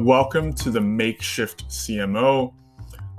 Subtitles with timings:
[0.00, 2.54] Welcome to the Makeshift CMO,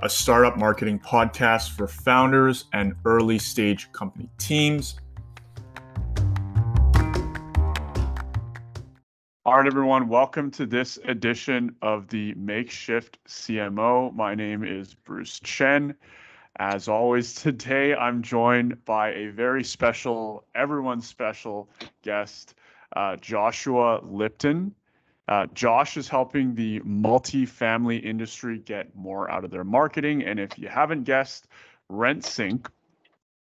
[0.00, 4.96] a startup marketing podcast for founders and early stage company teams.
[9.46, 14.12] All right, everyone, welcome to this edition of the Makeshift CMO.
[14.12, 15.94] My name is Bruce Chen.
[16.56, 21.70] As always, today I'm joined by a very special, everyone special
[22.02, 22.56] guest,
[22.96, 24.74] uh, Joshua Lipton.
[25.28, 30.24] Uh, Josh is helping the multi-family industry get more out of their marketing.
[30.24, 31.46] And if you haven't guessed,
[31.90, 32.66] RentSync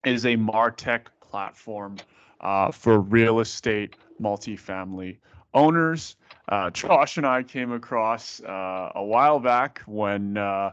[0.05, 1.97] is a MarTech platform
[2.41, 5.17] uh, for real estate multifamily
[5.53, 6.15] owners.
[6.49, 10.71] Uh, Josh and I came across uh, a while back when uh,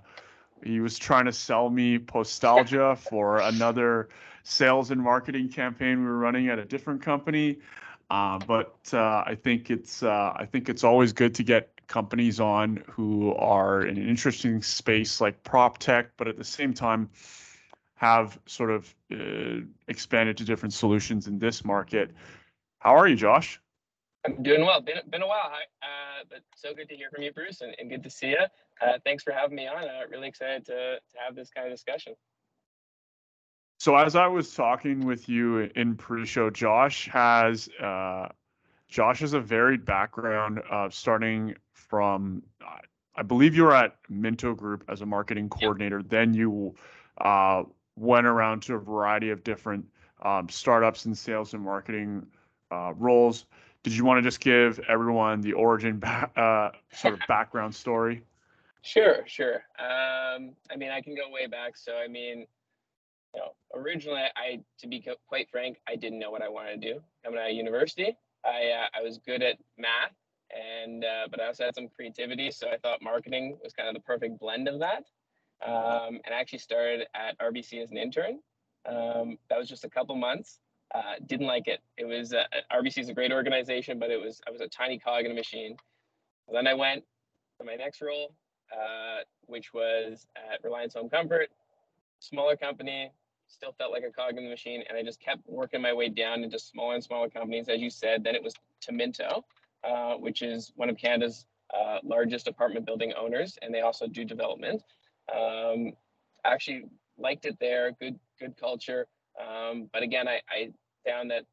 [0.64, 4.08] he was trying to sell me Postalgia for another
[4.42, 7.58] sales and marketing campaign we were running at a different company.
[8.10, 12.40] Uh, but uh, I think it's uh, I think it's always good to get companies
[12.40, 17.10] on who are in an interesting space like prop tech, but at the same time
[17.96, 22.12] have sort of uh, expanded to different solutions in this market.
[22.78, 23.60] How are you, Josh?
[24.24, 24.80] I'm doing well.
[24.80, 25.50] Been been a while,
[25.82, 28.44] uh, but so good to hear from you, Bruce, and, and good to see you.
[28.80, 29.84] Uh, thanks for having me on.
[30.10, 32.14] really excited to to have this kind of discussion.
[33.78, 38.28] So as I was talking with you in pre-show, Josh has uh,
[38.88, 42.78] Josh has a varied background, uh, starting from uh,
[43.14, 45.98] I believe you were at Minto Group as a marketing coordinator.
[45.98, 46.08] Yep.
[46.08, 46.74] Then you
[47.18, 47.62] uh,
[47.96, 49.86] went around to a variety of different
[50.22, 52.26] um, startups and sales and marketing
[52.72, 53.46] uh, roles.
[53.84, 58.22] Did you want to just give everyone the origin ba- uh, sort of background story?
[58.80, 59.56] Sure, sure.
[59.78, 61.76] Um, I mean, I can go way back.
[61.76, 62.46] So I mean
[63.38, 67.00] know, originally, I, to be quite frank, I didn't know what I wanted to do
[67.24, 68.16] coming out of university.
[68.44, 70.14] I, uh, I was good at math,
[70.50, 73.94] and uh, but I also had some creativity, so I thought marketing was kind of
[73.94, 75.04] the perfect blend of that.
[75.66, 78.38] Um, and I actually started at RBC as an intern.
[78.88, 80.60] Um, that was just a couple months.
[80.94, 81.80] Uh, didn't like it.
[81.98, 84.98] It was uh, RBC is a great organization, but it was I was a tiny
[84.98, 85.76] cog in a machine.
[86.52, 87.04] then I went
[87.58, 88.32] to my next role,
[88.72, 91.50] uh, which was at Reliance Home Comfort,
[92.20, 93.10] smaller company,
[93.48, 94.84] still felt like a cog in the machine.
[94.88, 97.68] And I just kept working my way down into smaller and smaller companies.
[97.68, 99.44] As you said, then it was to Minto,
[99.84, 103.58] uh, which is one of Canada's uh, largest apartment building owners.
[103.62, 104.82] And they also do development.
[105.34, 105.92] Um,
[106.44, 106.84] actually
[107.18, 109.06] liked it there, good, good culture.
[109.40, 110.70] Um, but again, I, I
[111.06, 111.44] found that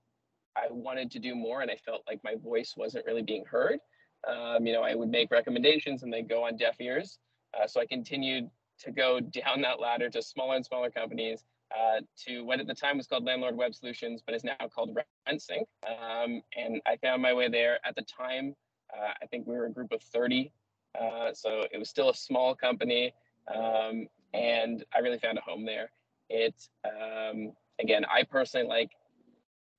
[0.55, 3.79] I wanted to do more and I felt like my voice wasn't really being heard.
[4.27, 7.19] Um, you know, I would make recommendations and they go on deaf ears.
[7.53, 11.43] Uh, so I continued to go down that ladder to smaller and smaller companies
[11.75, 14.97] uh, to what at the time was called Landlord Web Solutions, but is now called
[15.27, 15.65] RentSync.
[15.85, 17.79] Um, and I found my way there.
[17.85, 18.55] At the time,
[18.93, 20.51] uh, I think we were a group of 30.
[20.99, 23.13] Uh, so it was still a small company.
[23.53, 25.89] Um, and I really found a home there.
[26.29, 26.55] It,
[26.85, 28.91] um, again, I personally like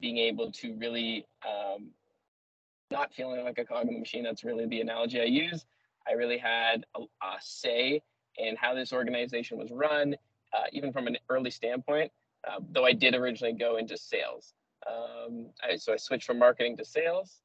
[0.01, 1.91] being able to really um,
[2.91, 4.25] not feeling like a cog in the machine.
[4.25, 5.65] That's really the analogy I use.
[6.09, 8.03] I really had a, a say
[8.39, 10.15] in how this organization was run,
[10.55, 12.13] uh, even from an early standpoint,
[12.47, 14.55] uh, though I did originally go into sales.
[14.87, 17.41] Um, I, so I switched from marketing to sales,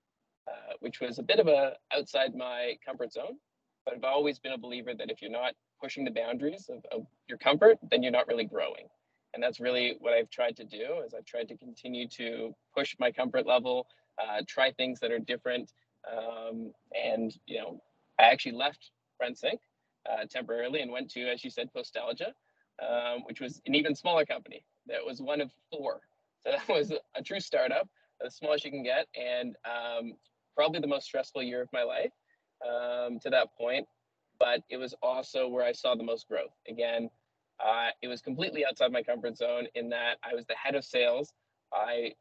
[0.47, 3.37] uh, which was a bit of a outside my comfort zone.
[3.85, 7.07] But I've always been a believer that if you're not pushing the boundaries of, of
[7.27, 8.87] your comfort, then you're not really growing.
[9.33, 12.95] And that's really what I've tried to do is I've tried to continue to push
[12.99, 13.87] my comfort level,
[14.21, 15.71] uh, try things that are different.
[16.11, 17.81] Um, and, you know,
[18.19, 18.91] I actually left
[19.21, 19.57] RentSync
[20.09, 22.33] uh, temporarily and went to, as you said, Postalgia,
[22.81, 24.63] um, which was an even smaller company.
[24.87, 26.01] That was one of four.
[26.45, 27.87] So that was a true startup,
[28.19, 30.13] the smallest you can get, and um,
[30.55, 32.11] probably the most stressful year of my life
[32.65, 33.85] um, to that point.
[34.39, 36.53] But it was also where I saw the most growth.
[36.67, 37.09] Again,
[37.63, 40.83] uh, it was completely outside my comfort zone in that I was the head of
[40.83, 41.33] sales.
[41.73, 42.13] I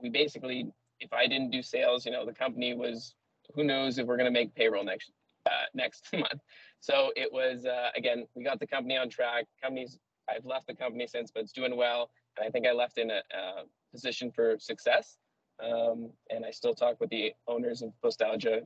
[0.00, 3.14] we basically, if I didn't do sales, you know, the company was
[3.54, 5.12] who knows if we're going to make payroll next
[5.46, 6.40] uh, next month.
[6.80, 9.44] So it was uh, again, we got the company on track.
[9.62, 12.98] Companies, I've left the company since, but it's doing well, and I think I left
[12.98, 15.18] in a, a position for success.
[15.62, 18.60] Um, and I still talk with the owners of Postalgia,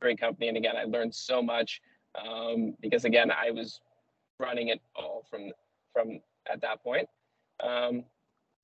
[0.00, 0.48] great company.
[0.48, 1.80] And again, I learned so much
[2.14, 3.80] um, because again, I was
[4.38, 5.52] running it all from
[5.92, 6.20] from
[6.50, 7.08] at that point.
[7.62, 8.04] Um,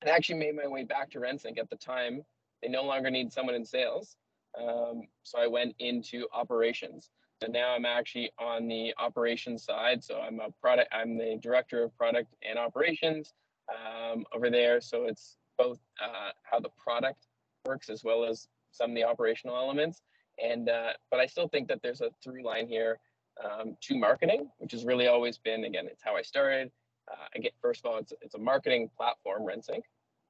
[0.04, 2.22] I actually made my way back to RentSync at the time.
[2.62, 4.16] They no longer need someone in sales.
[4.58, 7.10] Um, so I went into operations.
[7.42, 10.04] And now I'm actually on the operations side.
[10.04, 13.32] So I'm a product, I'm the director of product and operations
[13.68, 14.80] um, over there.
[14.80, 17.26] So it's both uh, how the product
[17.66, 20.02] works as well as some of the operational elements.
[20.42, 22.98] And uh, but I still think that there's a through line here
[23.42, 26.70] um, to marketing, which has really always been, again, it's how I started.
[27.10, 29.80] Uh, again, first of all, it's, it's a marketing platform, RentSync.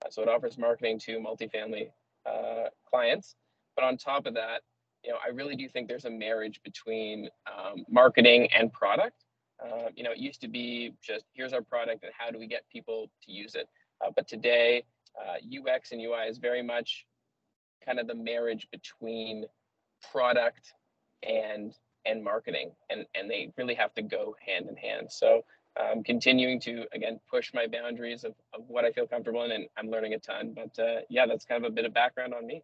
[0.04, 1.90] Uh, so it offers marketing to multifamily
[2.26, 3.34] uh, clients.
[3.76, 4.62] But on top of that,
[5.04, 9.24] you know, I really do think there's a marriage between um, marketing and product.
[9.62, 12.46] Uh, you know, it used to be just here's our product and how do we
[12.46, 13.68] get people to use it.
[14.04, 14.84] Uh, but today,
[15.18, 17.06] UX and UI is very much
[17.84, 19.44] kind of the marriage between
[20.10, 20.72] product
[21.22, 21.74] and
[22.06, 25.44] and marketing and and they really have to go hand in hand so
[25.80, 29.66] um, continuing to again push my boundaries of, of what i feel comfortable in and
[29.76, 32.46] i'm learning a ton but uh, yeah that's kind of a bit of background on
[32.46, 32.62] me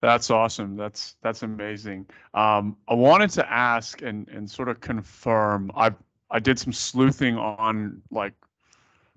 [0.00, 5.70] that's awesome that's that's amazing um, i wanted to ask and and sort of confirm
[5.74, 5.90] i
[6.30, 8.34] i did some sleuthing on like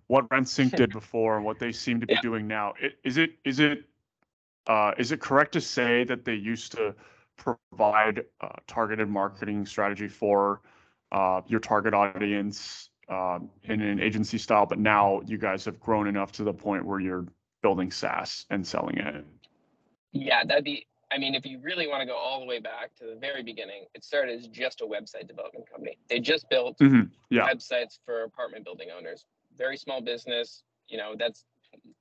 [0.08, 2.22] what RentSync did before and what they seem to be yeah.
[2.22, 2.74] doing now.
[2.80, 3.86] It, is it is it
[4.68, 6.96] uh, is it correct to say that they used to
[7.36, 10.62] provide uh, targeted marketing strategy for
[11.12, 16.08] uh, your target audience um, in an agency style, but now you guys have grown
[16.08, 17.26] enough to the point where you're
[17.62, 19.26] building SaaS and selling it?
[20.14, 20.88] Yeah, that'd be.
[21.12, 23.44] I mean, if you really want to go all the way back to the very
[23.44, 25.98] beginning, it started as just a website development company.
[26.10, 27.02] They just built mm-hmm.
[27.30, 27.48] yeah.
[27.48, 29.26] websites for apartment building owners.
[29.56, 30.64] Very small business.
[30.88, 31.46] You know, that's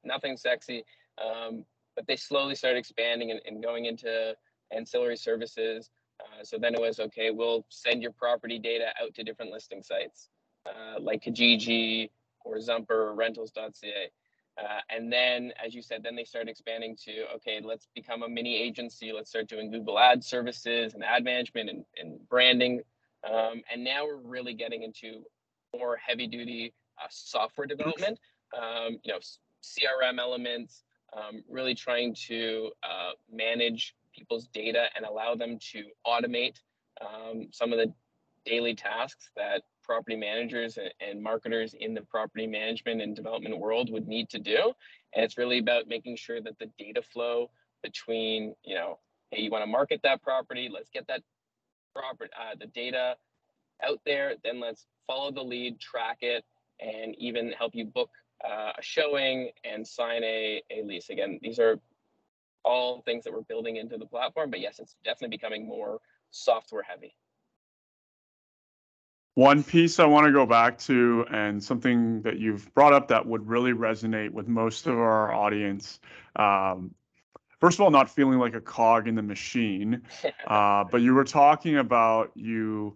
[0.02, 0.84] nothing sexy.
[1.22, 4.34] Um, but they slowly started expanding and, and going into
[4.74, 5.90] ancillary services.
[6.20, 9.82] Uh, so then it was okay, we'll send your property data out to different listing
[9.82, 10.30] sites
[10.66, 12.10] uh, like Kijiji
[12.44, 14.10] or Zumper or rentals.ca.
[14.58, 18.28] Uh, and then, as you said, then they started expanding to okay, let's become a
[18.28, 19.12] mini agency.
[19.12, 22.82] Let's start doing Google Ad services and ad management and, and branding.
[23.28, 25.22] Um, and now we're really getting into
[25.74, 28.18] more heavy duty uh, software development,
[28.56, 29.18] um, you know,
[29.62, 30.82] CRM elements,
[31.16, 36.56] um, really trying to uh, manage people's data and allow them to automate
[37.00, 37.92] um, some of the
[38.44, 44.08] daily tasks that property managers and, marketers in the property management and development world would
[44.08, 44.72] need to do.
[45.14, 47.50] And it's really about making sure that the data flow
[47.82, 48.98] between, you know,
[49.30, 51.22] hey, you want to market that property, let's get that
[51.94, 53.16] property, uh, the data
[53.84, 56.44] out there, then let's follow the lead, track it,
[56.80, 58.10] and even help you book
[58.44, 61.10] uh, a showing and sign a, a lease.
[61.10, 61.78] Again, these are
[62.64, 65.98] all things that we're building into the platform, but yes, it's definitely becoming more
[66.30, 67.14] software heavy.
[69.34, 73.24] One piece I want to go back to, and something that you've brought up that
[73.24, 76.00] would really resonate with most of our audience.
[76.36, 76.94] Um,
[77.58, 80.02] first of all, not feeling like a cog in the machine,
[80.46, 82.94] uh, but you were talking about you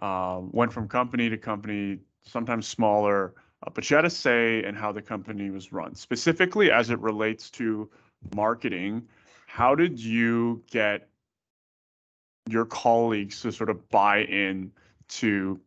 [0.00, 4.74] uh, went from company to company, sometimes smaller, uh, but you had a say in
[4.74, 7.88] how the company was run, specifically as it relates to
[8.34, 9.06] marketing.
[9.46, 11.08] How did you get
[12.48, 14.72] your colleagues to sort of buy in
[15.08, 15.60] to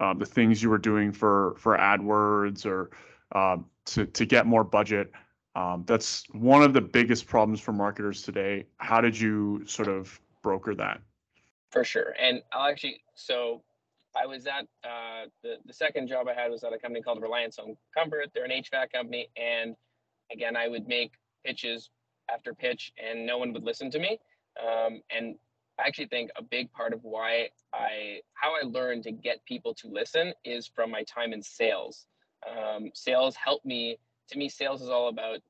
[0.00, 2.90] um, the things you were doing for for AdWords or
[3.32, 5.12] um, to to get more budget?
[5.56, 8.66] Um, that's one of the biggest problems for marketers today.
[8.78, 11.00] How did you sort of broker that?
[11.70, 13.62] For sure, and I'll actually so
[14.16, 17.22] I was at uh, the the second job I had was at a company called
[17.22, 18.30] Reliance Home Comfort.
[18.34, 19.76] They're an HVAC company, and
[20.32, 21.12] again, I would make
[21.44, 21.90] pitches
[22.32, 24.18] after pitch, and no one would listen to me.
[24.60, 25.36] Um, and
[25.78, 29.74] I actually think a big part of why I how I learned to get people
[29.74, 32.06] to listen is from my time in sales.
[32.48, 33.98] Um, sales helped me.
[34.30, 35.40] To me, sales is all about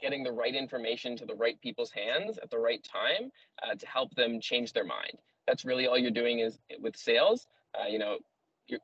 [0.00, 3.30] getting the right information to the right people's hands at the right time
[3.62, 7.46] uh, to help them change their mind that's really all you're doing is with sales.
[7.78, 8.18] Uh, you know,
[8.68, 8.80] you're,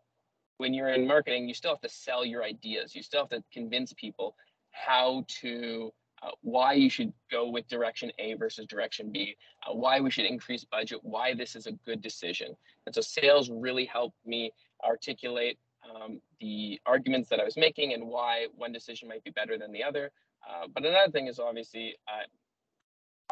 [0.59, 2.95] when you're in marketing, you still have to sell your ideas.
[2.95, 4.35] You still have to convince people
[4.73, 10.01] how to, uh, why you should go with direction A versus direction B, uh, why
[10.01, 12.57] we should increase budget, why this is a good decision.
[12.87, 14.53] And so sales really helped me
[14.85, 15.59] articulate
[15.89, 19.73] um, the arguments that I was making and why one decision might be better than
[19.73, 20.11] the other.
[20.49, 22.27] Uh, but another thing is obviously uh,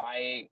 [0.03, 0.47] I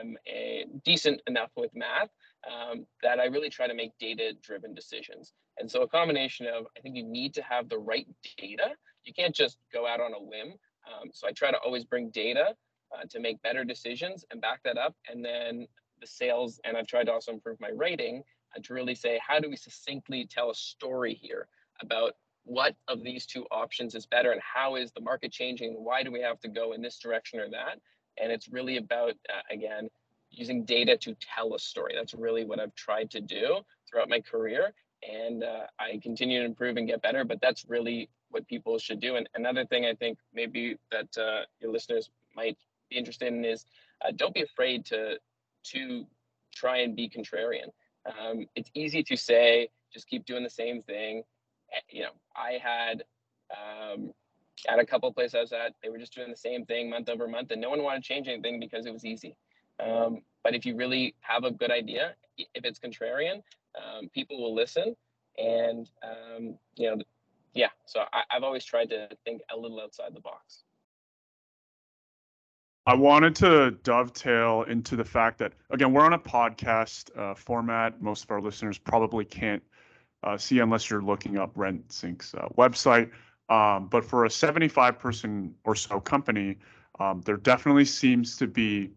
[0.00, 2.10] am a decent enough with math
[2.50, 5.32] um, that I really try to make data driven decisions.
[5.58, 8.06] And so a combination of, I think you need to have the right
[8.38, 8.70] data.
[9.04, 10.54] You can't just go out on a whim.
[10.86, 12.54] Um, so I try to always bring data
[12.94, 14.94] uh, to make better decisions and back that up.
[15.10, 15.66] And then
[16.00, 18.22] the sales, and I've tried to also improve my writing
[18.56, 21.46] uh, to really say, how do we succinctly tell a story here
[21.80, 25.74] about what of these two options is better and how is the market changing?
[25.74, 27.78] Why do we have to go in this direction or that?
[28.20, 29.88] And it's really about, uh, again,
[30.30, 31.94] using data to tell a story.
[31.94, 34.72] That's really what I've tried to do throughout my career.
[35.08, 39.00] And uh, I continue to improve and get better, but that's really what people should
[39.00, 39.16] do.
[39.16, 42.58] And another thing I think maybe that uh, your listeners might
[42.90, 43.64] be interested in is
[44.04, 45.18] uh, don't be afraid to
[45.64, 46.06] to
[46.54, 47.70] try and be contrarian.
[48.06, 51.22] Um, it's easy to say, just keep doing the same thing.
[51.72, 53.04] Eh, you know, I had
[53.56, 54.12] um,
[54.68, 57.08] at a couple places I was at, they were just doing the same thing month
[57.08, 59.36] over month, and no one wanted to change anything because it was easy.
[59.80, 63.42] Um, but if you really have a good idea, if it's contrarian,
[63.76, 64.96] um, people will listen.
[65.38, 67.02] And um, you know,
[67.54, 67.68] yeah.
[67.86, 70.64] So I, I've always tried to think a little outside the box.
[72.84, 78.02] I wanted to dovetail into the fact that again we're on a podcast uh, format.
[78.02, 79.62] Most of our listeners probably can't
[80.24, 83.10] uh, see unless you're looking up RentSync's uh, website.
[83.48, 86.58] Um, but for a 75 person or so company,
[86.98, 88.90] um, there definitely seems to be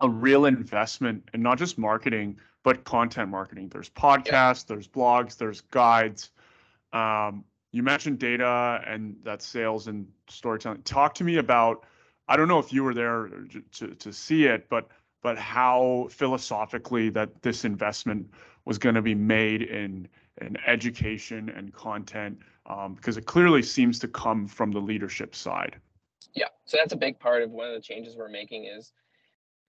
[0.00, 3.68] a real investment in not just marketing but content marketing.
[3.68, 6.30] There's podcasts, there's blogs, there's guides.
[6.92, 10.82] Um, you mentioned data and that sales and storytelling.
[10.82, 11.84] Talk to me about
[12.28, 13.30] I don't know if you were there
[13.72, 14.88] to, to see it, but
[15.22, 18.30] but how philosophically that this investment
[18.64, 20.08] was going to be made in
[20.40, 25.76] in education and content, um, because it clearly seems to come from the leadership side.
[26.34, 28.92] Yeah, so that's a big part of one of the changes we're making is,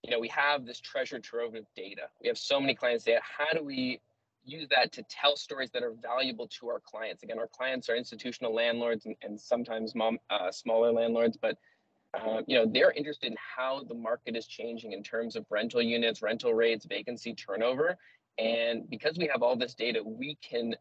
[0.04, 2.02] you know, we have this treasure trove of data.
[2.22, 3.20] We have so many clients data.
[3.22, 4.00] How do we
[4.44, 7.22] use that to tell stories that are valuable to our clients?
[7.22, 11.56] Again, our clients are institutional landlords and, and sometimes mom, uh, smaller landlords, but
[12.14, 15.80] uh, you know, they're interested in how the market is changing in terms of rental
[15.80, 17.96] units, rental rates, vacancy, turnover.
[18.38, 20.74] And because we have all this data, we can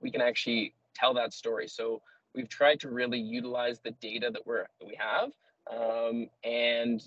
[0.00, 1.68] we can actually tell that story.
[1.68, 2.02] So
[2.34, 5.30] we've tried to really utilize the data that we're that we have,
[5.72, 7.02] um, and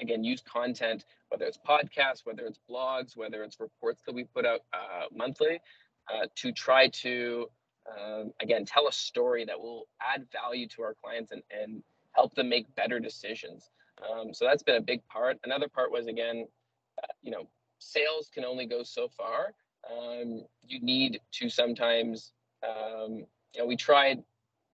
[0.00, 4.44] again use content, whether it's podcasts, whether it's blogs, whether it's reports that we put
[4.44, 5.60] out uh, monthly,
[6.12, 7.46] uh, to try to
[7.88, 11.82] um, again tell a story that will add value to our clients and and
[12.12, 13.70] help them make better decisions.
[14.02, 15.38] Um, so that's been a big part.
[15.44, 16.46] Another part was again,
[17.02, 17.48] uh, you know,
[17.78, 19.52] sales can only go so far.
[19.90, 22.32] Um, you need to sometimes,
[22.66, 23.24] um,
[23.54, 24.22] you know, we tried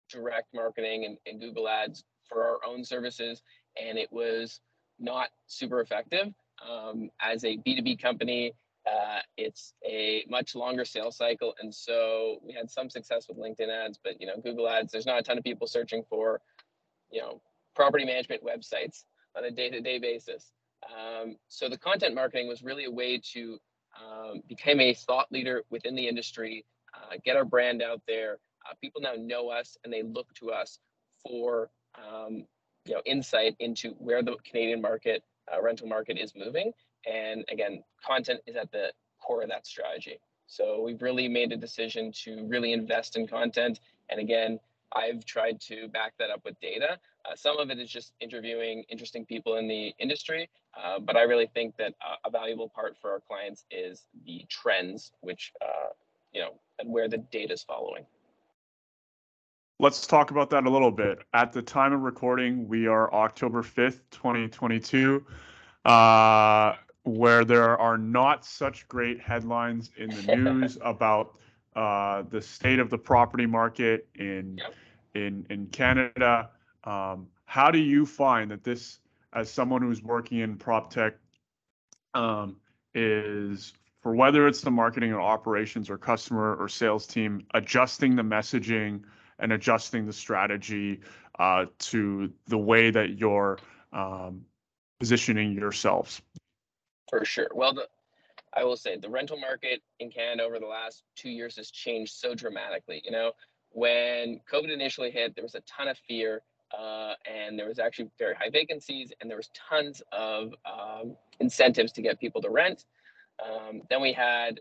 [0.09, 3.43] direct marketing and, and, Google Ads for our own services,
[3.81, 4.61] and it was
[5.01, 6.33] not super effective.
[6.69, 8.53] Um, as a B2B company,
[8.87, 13.69] uh, it's a much longer sales cycle, and so we had some success with LinkedIn
[13.69, 16.41] ads, but you know, Google Ads, there's not a ton of people searching for
[17.11, 17.41] you know,
[17.75, 19.05] property management websites
[19.37, 20.53] on a day-to-day basis.
[20.89, 23.59] Um, so the content marketing was really a way to
[24.01, 26.65] um, become a thought leader within the industry,
[26.95, 28.39] uh, get our brand out there.
[28.69, 30.79] Uh, people now know us and they look to us
[31.27, 32.47] for um,
[32.85, 35.23] you know insight into where the Canadian market,
[35.53, 36.73] uh, rental market is moving.
[37.11, 40.21] And again, content is at the core of that strategy.
[40.47, 43.81] So we've really made a decision to really invest in content.
[44.09, 44.59] And again,
[44.93, 46.99] I've tried to back that up with data.
[47.25, 51.23] Uh, some of it is just interviewing interesting people in the industry, uh, but I
[51.23, 55.91] really think that uh, a valuable part for our clients is the trends, which uh,
[56.33, 58.05] you know, and where the data is following.
[59.81, 61.21] Let's talk about that a little bit.
[61.33, 65.25] At the time of recording, we are October 5th, 2022,
[65.87, 71.39] uh, where there are not such great headlines in the news about
[71.77, 74.75] uh, the state of the property market in yep.
[75.15, 76.51] in in Canada.
[76.85, 78.99] Um, how do you find that this,
[79.33, 81.15] as someone who's working in prop tech,
[82.13, 82.57] um,
[82.95, 83.73] is
[84.03, 89.05] for whether it's the marketing or operations or customer or sales team adjusting the messaging
[89.41, 91.01] and adjusting the strategy
[91.39, 93.59] uh, to the way that you're
[93.93, 94.43] um,
[94.99, 96.21] positioning yourselves?
[97.09, 97.49] For sure.
[97.55, 97.89] Well, the,
[98.55, 102.13] I will say the rental market in Canada over the last two years has changed
[102.13, 103.03] so dramatically.
[103.05, 103.33] You know,
[103.71, 106.43] when COVID initially hit, there was a ton of fear,
[106.77, 111.93] uh, and there was actually very high vacancies, and there was tons of um, incentives
[111.93, 112.85] to get people to rent.
[113.45, 114.61] Um, then we had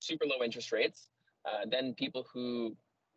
[0.00, 1.08] super low interest rates.
[1.46, 2.74] Uh, then people who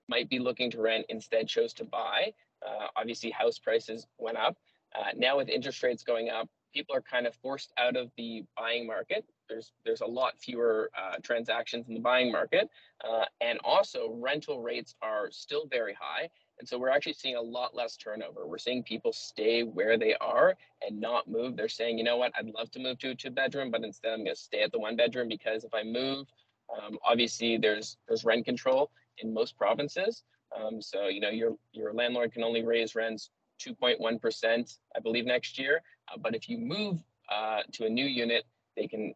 [0.07, 2.33] might be looking to rent instead chose to buy.
[2.65, 4.57] Uh, obviously, house prices went up.
[4.95, 8.43] Uh, now with interest rates going up, people are kind of forced out of the
[8.57, 9.25] buying market.
[9.49, 12.69] There's there's a lot fewer uh, transactions in the buying market,
[13.07, 16.29] uh, and also rental rates are still very high.
[16.59, 18.47] And so we're actually seeing a lot less turnover.
[18.47, 21.55] We're seeing people stay where they are and not move.
[21.55, 24.13] They're saying, you know what, I'd love to move to a two bedroom, but instead
[24.13, 26.27] I'm going to stay at the one bedroom because if I move,
[26.75, 30.23] um, obviously there's there's rent control in most provinces.
[30.55, 35.57] Um, so you know your your landlord can only raise rents 2.1%, I believe, next
[35.57, 35.81] year.
[36.11, 38.43] Uh, but if you move uh, to a new unit,
[38.75, 39.13] they can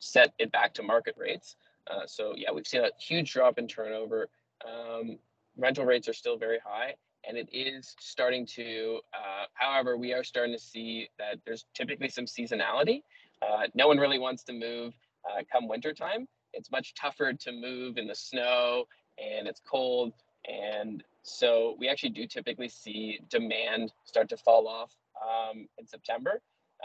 [0.00, 1.56] set it back to market rates.
[1.90, 4.28] Uh, so yeah, we've seen a huge drop in turnover.
[4.66, 5.18] Um,
[5.56, 6.94] rental rates are still very high,
[7.26, 9.00] and it is starting to.
[9.12, 13.02] Uh, however, we are starting to see that there's typically some seasonality.
[13.42, 14.94] Uh, no one really wants to move
[15.28, 16.28] uh, come wintertime.
[16.52, 18.84] It's much tougher to move in the snow
[19.18, 20.12] and it's cold.
[20.48, 24.92] And so we actually do typically see demand start to fall off
[25.22, 26.40] um, in September.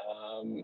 [0.09, 0.63] Um,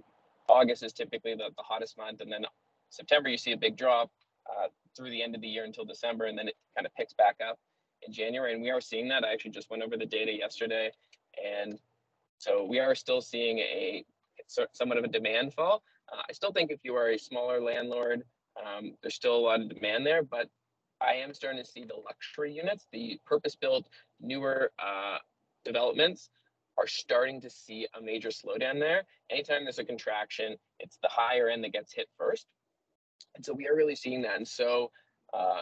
[0.50, 2.46] August is typically the, the hottest month, and then
[2.90, 4.12] September you see a big drop
[4.50, 7.14] uh, through the end of the year until December, and then it kind of picks
[7.14, 7.58] back up
[8.06, 8.54] in January.
[8.54, 9.24] And we are seeing that.
[9.24, 10.92] I actually just went over the data yesterday,
[11.44, 11.80] and
[12.38, 14.06] so we are still seeing a
[14.74, 15.82] somewhat of a demand fall.
[16.12, 18.24] Uh, I still think if you are a smaller landlord,
[18.62, 20.50] um, there's still a lot of demand there, but
[21.04, 23.88] I am starting to see the luxury units, the purpose-built,
[24.22, 25.18] newer uh,
[25.66, 26.30] developments
[26.78, 29.04] are starting to see a major slowdown there.
[29.30, 32.48] Anytime there's a contraction, it's the higher end that gets hit first.
[33.36, 34.38] And so we are really seeing that.
[34.38, 34.92] And so
[35.34, 35.62] uh,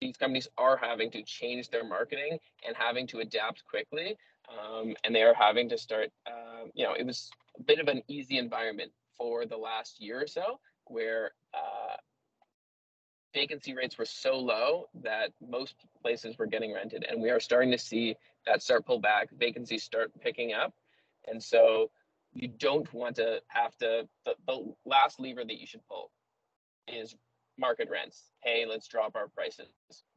[0.00, 4.16] these companies are having to change their marketing and having to adapt quickly.
[4.48, 7.88] Um, and they are having to start, uh, you know, it was a bit of
[7.88, 11.96] an easy environment for the last year or so where uh,
[13.34, 17.04] vacancy rates were so low that most places were getting rented.
[17.08, 18.16] And we are starting to see
[18.46, 20.72] that start pull back, vacancies start picking up.
[21.26, 21.90] And so
[22.32, 26.10] you don't want to have to, the, the last lever that you should pull
[26.86, 27.14] is
[27.58, 28.30] market rents.
[28.42, 29.68] Hey, let's drop our prices.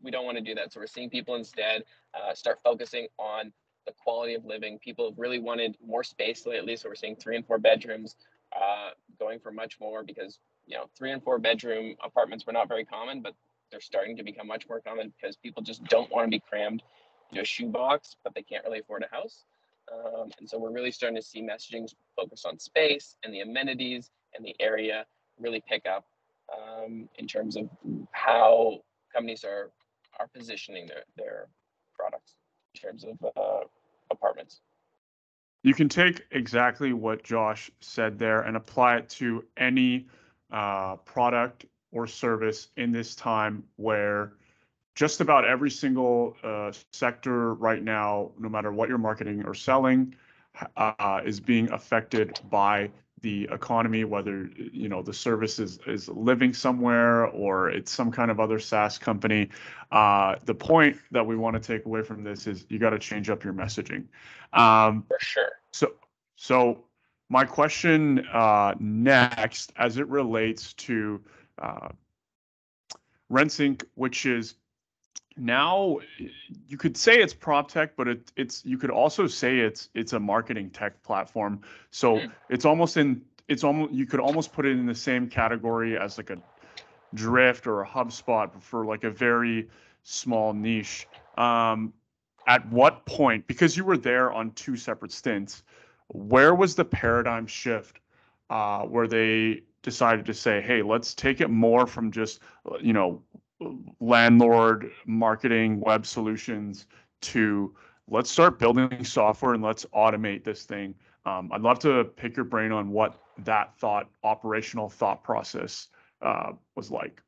[0.02, 0.72] We don't want to do that.
[0.72, 3.52] So we're seeing people instead uh, start focusing on
[3.86, 4.78] the quality of living.
[4.80, 6.76] People have really wanted more space lately.
[6.76, 8.16] So we're seeing three and four bedrooms
[8.56, 12.68] uh, going for much more because, you know, three and four bedroom apartments were not
[12.68, 13.34] very common, but
[13.72, 16.84] they're starting to become much more common because people just don't want to be crammed
[17.32, 19.46] into a shoebox, but they can't really afford a house.
[19.92, 24.12] Um, and so we're really starting to see messaging focus on space and the amenities
[24.36, 25.06] and the area
[25.40, 26.06] really pick up
[26.56, 27.70] um, in terms of
[28.12, 28.80] how
[29.14, 29.72] companies are
[30.20, 31.48] are positioning their their
[31.98, 32.36] products
[32.76, 33.66] in terms of uh,
[34.12, 34.62] apartments.
[35.64, 40.08] You can take exactly what Josh said there and apply it to any
[40.52, 44.34] uh, product or service in this time where
[44.96, 50.16] just about every single uh, sector right now, no matter what you're marketing or selling,
[50.76, 56.54] uh, is being affected by the economy, whether you know the service is, is living
[56.54, 59.50] somewhere or it's some kind of other SaaS company.
[59.92, 63.00] Uh, the point that we want to take away from this is you got to
[63.00, 64.06] change up your messaging.
[64.54, 65.52] Um, For sure.
[65.72, 65.94] So,
[66.36, 66.84] so
[67.32, 71.22] my question uh, next, as it relates to
[71.60, 71.88] uh,
[73.32, 74.56] RentSync, which is
[75.38, 76.00] now
[76.68, 80.12] you could say it's prop tech, but it, it's you could also say it's it's
[80.12, 81.62] a marketing tech platform.
[81.90, 82.32] So mm.
[82.50, 86.18] it's almost in it's almost you could almost put it in the same category as
[86.18, 86.38] like a
[87.14, 89.70] Drift or a HubSpot for like a very
[90.04, 91.08] small niche.
[91.38, 91.94] Um,
[92.46, 95.64] at what point, because you were there on two separate stints,
[96.14, 98.00] where was the paradigm shift
[98.50, 102.42] uh, where they decided to say, hey, let's take it more from just
[102.82, 103.22] you know
[104.00, 106.88] landlord marketing web solutions
[107.22, 107.74] to
[108.08, 110.96] let's start building software and let's automate this thing.
[111.26, 115.90] Um, I'd love to pick your brain on what that thought, operational thought process
[116.22, 117.22] uh, was like.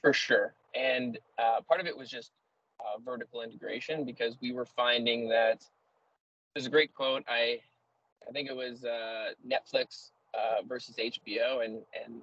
[0.00, 0.54] For sure.
[0.74, 2.32] And uh, part of it was just
[2.80, 5.62] uh, vertical integration because we were finding that
[6.54, 7.22] there's a great quote.
[7.28, 7.60] I,
[8.28, 12.20] I think it was uh, Netflix uh, versus HBO, and and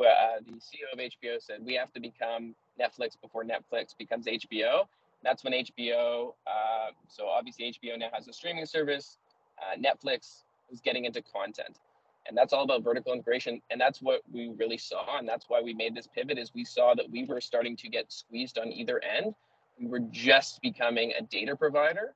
[0.00, 4.86] uh, the CEO of HBO said we have to become Netflix before Netflix becomes HBO.
[5.22, 9.18] That's when HBO, uh, so obviously HBO now has a streaming service.
[9.58, 11.78] Uh, Netflix is getting into content,
[12.26, 13.60] and that's all about vertical integration.
[13.70, 16.38] And that's what we really saw, and that's why we made this pivot.
[16.38, 19.34] Is we saw that we were starting to get squeezed on either end.
[19.78, 22.14] We were just becoming a data provider,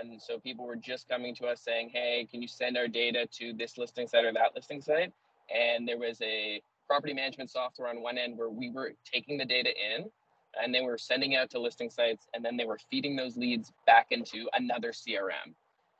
[0.00, 3.26] and so people were just coming to us saying, "Hey, can you send our data
[3.38, 5.12] to this listing site or that listing site?"
[5.54, 9.44] And there was a property management software on one end where we were taking the
[9.44, 10.10] data in
[10.60, 13.72] and they were sending out to listing sites and then they were feeding those leads
[13.86, 15.54] back into another CRM.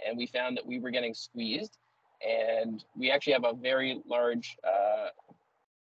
[0.06, 1.78] And we found that we were getting squeezed
[2.20, 5.08] and we actually have a very large uh,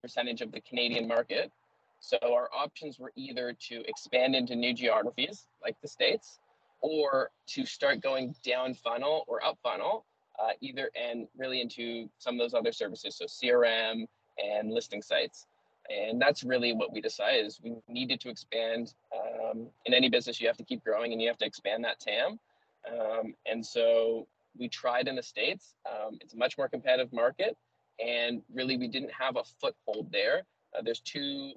[0.00, 1.50] percentage of the Canadian market.
[2.00, 6.38] So our options were either to expand into new geographies like the States
[6.84, 10.04] or to start going down funnel or up funnel,
[10.38, 13.16] uh, either and really into some of those other services.
[13.16, 14.06] So CRM,
[14.38, 15.46] and listing sites.
[15.90, 18.94] And that's really what we decided is we needed to expand.
[19.14, 22.00] Um, in any business, you have to keep growing and you have to expand that
[22.00, 22.38] TAM.
[22.90, 24.26] Um, and so
[24.58, 25.74] we tried in the States.
[25.88, 27.56] Um, it's a much more competitive market.
[28.04, 30.42] And really, we didn't have a foothold there.
[30.76, 31.52] Uh, there's two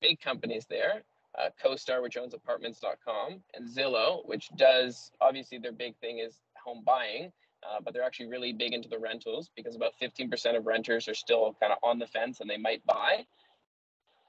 [0.00, 1.02] big companies there
[1.38, 6.82] uh, CoStar, which owns apartments.com, and Zillow, which does obviously their big thing is home
[6.84, 7.32] buying.
[7.62, 11.14] uh, but they're actually really big into the rentals because about 15% of renters are
[11.14, 13.24] still kind of on the fence and they might buy.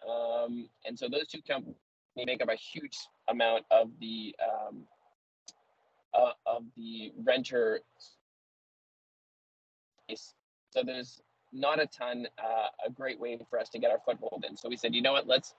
[0.07, 1.75] Um, and so those two companies
[2.15, 2.97] make up a huge
[3.29, 4.83] amount of the um,
[6.13, 7.79] uh, of the renter.
[10.15, 14.45] So there's not a ton, uh, a great way for us to get our foothold
[14.47, 14.55] in.
[14.57, 15.55] So we said, you know what, let's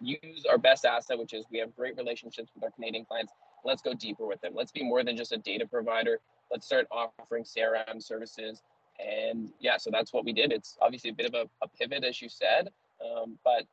[0.00, 3.32] use our best asset, which is we have great relationships with our Canadian clients.
[3.64, 4.52] Let's go deeper with them.
[4.54, 6.20] Let's be more than just a data provider.
[6.50, 8.62] Let's start offering CRM services.
[8.98, 10.52] And yeah, so that's what we did.
[10.52, 12.70] It's obviously a bit of a, a pivot, as you said,
[13.04, 13.64] um, but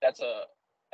[0.00, 0.42] that's a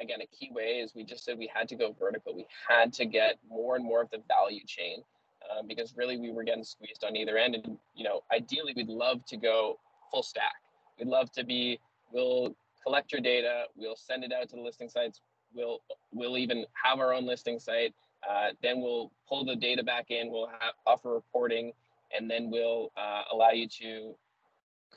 [0.00, 2.34] again a key way is we just said we had to go vertical.
[2.34, 5.02] We had to get more and more of the value chain
[5.50, 7.54] um, because really we were getting squeezed on either end.
[7.54, 9.78] And you know, ideally, we'd love to go
[10.10, 10.54] full stack.
[10.98, 11.78] We'd love to be.
[12.12, 13.64] We'll collect your data.
[13.76, 15.20] We'll send it out to the listing sites.
[15.54, 15.80] We'll
[16.12, 17.94] we'll even have our own listing site.
[18.28, 20.30] Uh, then we'll pull the data back in.
[20.30, 21.72] We'll have, offer reporting,
[22.16, 24.14] and then we'll uh, allow you to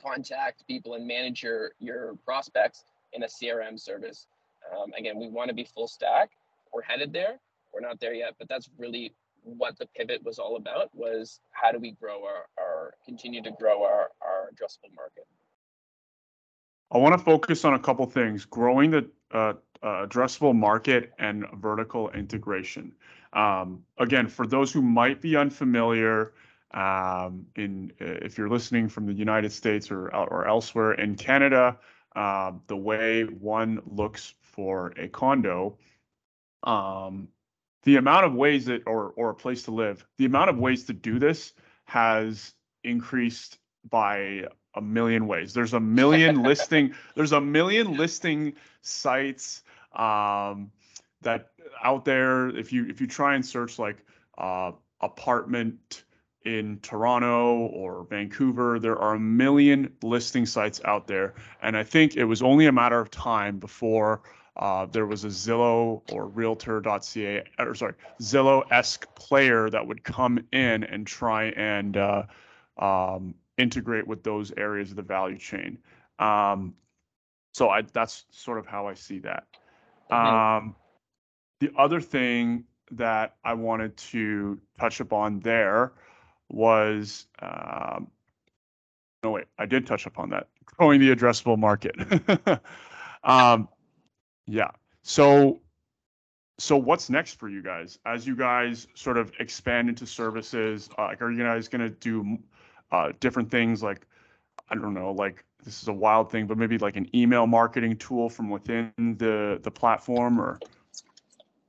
[0.02, 4.26] contact people and manage your your prospects in a CRM service.
[4.72, 6.30] Um, again, we want to be full stack.
[6.72, 7.38] We're headed there.
[7.72, 10.90] We're not there yet, but that's really what the pivot was all about.
[10.94, 15.26] Was how do we grow our, our continue to grow our our addressable market.
[16.90, 21.44] I want to focus on a couple things: growing the uh, uh, addressable market and
[21.54, 22.92] vertical integration.
[23.32, 26.32] Um, again, for those who might be unfamiliar,
[26.72, 31.78] um, in if you're listening from the United States or or elsewhere in Canada,
[32.16, 35.78] uh, the way one looks for a condo,
[36.62, 37.28] um,
[37.84, 40.84] the amount of ways that or or a place to live, the amount of ways
[40.84, 41.52] to do this
[41.84, 44.44] has increased by
[44.78, 45.52] a million ways.
[45.52, 46.94] There's a million listing.
[47.14, 49.62] There's a million listing sites
[49.94, 50.70] um,
[51.22, 51.50] that
[51.82, 52.48] out there.
[52.48, 53.98] If you if you try and search like
[54.38, 56.04] uh, apartment
[56.44, 62.16] in Toronto or Vancouver, there are a million listing sites out there, and I think
[62.16, 64.22] it was only a matter of time before.
[64.56, 70.82] Uh, there was a Zillow or Realtor.ca, or sorry, Zillow-esque player that would come in
[70.82, 72.24] and try and uh,
[72.76, 75.78] um, integrate with those areas of the value chain.
[76.18, 76.74] Um,
[77.52, 79.44] so I, that's sort of how I see that.
[80.10, 80.74] Um,
[81.60, 85.92] the other thing that I wanted to touch upon there
[86.48, 88.08] was, um,
[89.22, 91.96] no wait, I did touch upon that, growing the addressable market.
[93.24, 93.68] um,
[94.46, 94.70] yeah.
[95.02, 95.60] So,
[96.58, 100.88] so what's next for you guys as you guys sort of expand into services?
[100.96, 102.38] Uh, like, are you guys going to do
[102.90, 104.06] uh, different things like
[104.70, 107.96] I don't know, like this is a wild thing, but maybe like an email marketing
[107.96, 110.58] tool from within the the platform or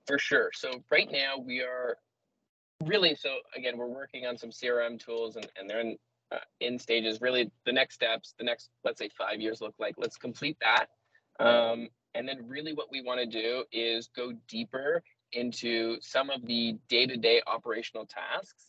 [0.08, 0.52] for sure.
[0.54, 1.98] So right now we are
[2.86, 5.98] really so again we're working on some CRM tools and, and they're in
[6.32, 7.22] uh, in stages.
[7.22, 9.96] Really, the next steps, the next let's say five years look like.
[9.98, 10.88] Let's complete that,
[11.40, 16.46] um, and then really what we want to do is go deeper into some of
[16.46, 18.66] the day-to-day operational tasks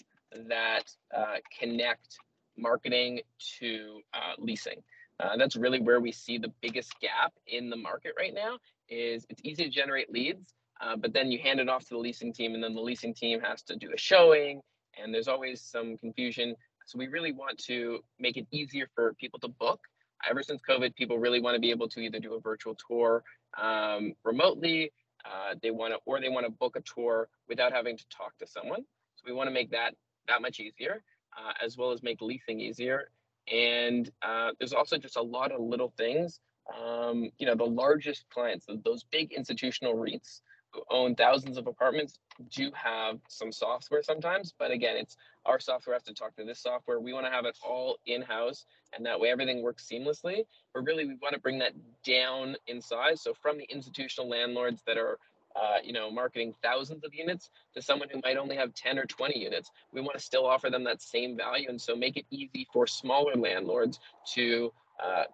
[0.48, 0.84] that
[1.16, 2.18] uh, connect
[2.60, 3.20] marketing
[3.58, 4.82] to uh, leasing.
[5.18, 9.26] Uh, that's really where we see the biggest gap in the market right now is
[9.28, 12.32] it's easy to generate leads, uh, but then you hand it off to the leasing
[12.32, 14.60] team and then the leasing team has to do a showing
[15.00, 16.54] and there's always some confusion.
[16.86, 19.80] So we really want to make it easier for people to book.
[20.28, 23.22] Ever since COVID, people really want to be able to either do a virtual tour
[23.60, 24.92] um, remotely,
[25.24, 28.36] uh, they want to, or they want to book a tour without having to talk
[28.38, 28.80] to someone.
[29.16, 29.94] So we want to make that
[30.28, 31.02] that much easier
[31.36, 33.10] uh, as well as make leasing easier.
[33.52, 36.40] And uh, there's also just a lot of little things.
[36.78, 40.40] Um, you know, the largest clients, those big institutional REITs
[40.72, 44.54] who own thousands of apartments, do have some software sometimes.
[44.56, 47.00] But again, it's our software has to talk to this software.
[47.00, 50.44] We want to have it all in house, and that way everything works seamlessly.
[50.72, 51.72] But really, we want to bring that
[52.04, 53.20] down in size.
[53.22, 55.18] So from the institutional landlords that are
[55.56, 59.04] uh, you know, marketing thousands of units to someone who might only have 10 or
[59.04, 59.70] 20 units.
[59.92, 61.68] We want to still offer them that same value.
[61.68, 63.98] And so make it easy for smaller landlords
[64.34, 65.24] to uh,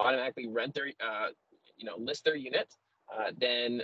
[0.00, 1.28] automatically rent their, uh,
[1.76, 2.68] you know, list their unit,
[3.14, 3.82] uh, then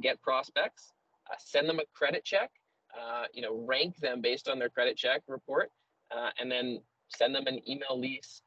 [0.00, 0.92] get prospects,
[1.30, 2.50] uh, send them a credit check,
[2.98, 5.70] uh, you know, rank them based on their credit check report,
[6.38, 8.42] and then send them an email lease.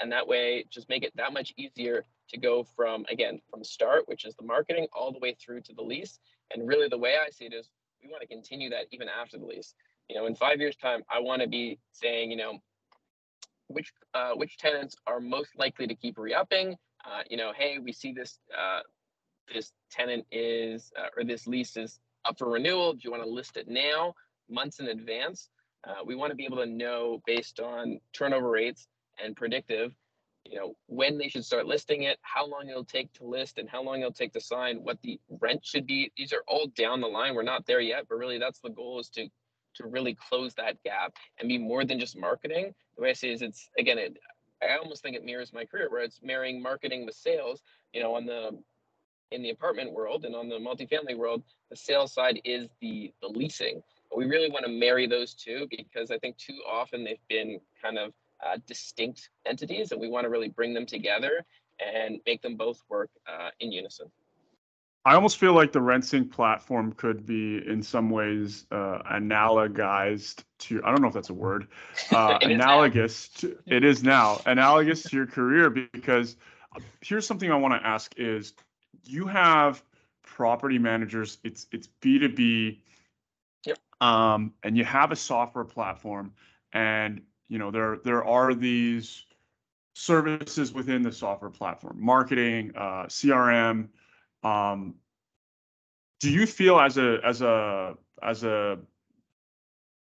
[0.00, 4.02] and that way, just make it that much easier to go from again from start
[4.06, 6.18] which is the marketing all the way through to the lease.
[6.52, 7.70] And really the way i see it is
[8.02, 9.74] we want to continue that even after the lease.
[10.08, 12.58] You know in five years time i want to be saying you know
[13.68, 16.76] which uh, which tenants are most likely to keep re-upping.
[17.04, 18.80] Uh, you know hey we see this uh,
[19.52, 22.92] this tenant is uh, or this lease is up for renewal.
[22.92, 24.14] Do you want to list it now
[24.48, 25.48] months in advance?
[25.86, 28.88] Uh, we want to be able to know based on turnover rates
[29.22, 29.94] and predictive,
[30.50, 33.68] you know, when they should start listing it, how long it'll take to list, and
[33.68, 36.12] how long it'll take to sign, what the rent should be.
[36.16, 37.34] These are all down the line.
[37.34, 39.28] We're not there yet, but really that's the goal is to
[39.76, 42.74] to really close that gap and be more than just marketing.
[42.96, 44.16] The way I see is it's again, it,
[44.62, 47.62] I almost think it mirrors my career where it's marrying marketing with sales.
[47.92, 48.58] You know, on the
[49.32, 53.28] in the apartment world and on the multifamily world, the sales side is the the
[53.28, 53.82] leasing.
[54.16, 57.98] We really want to marry those two because I think too often they've been kind
[57.98, 58.12] of
[58.44, 61.44] uh, distinct entities, and we want to really bring them together
[61.78, 64.10] and make them both work uh, in unison.
[65.06, 70.82] I almost feel like the RentSync platform could be in some ways uh, analogized to
[70.84, 71.68] I don't know if that's a word
[72.10, 76.36] uh, analogous to, it is now analogous to your career because
[76.74, 78.54] uh, here's something I want to ask is
[79.04, 79.80] you have
[80.24, 82.80] property managers it's it's B2B
[83.64, 83.78] yep.
[84.00, 86.32] um, and you have a software platform
[86.72, 89.24] and you know there there are these
[89.94, 93.88] services within the software platform marketing uh, CRM
[94.42, 94.94] um,
[96.20, 98.78] do you feel as a as a as a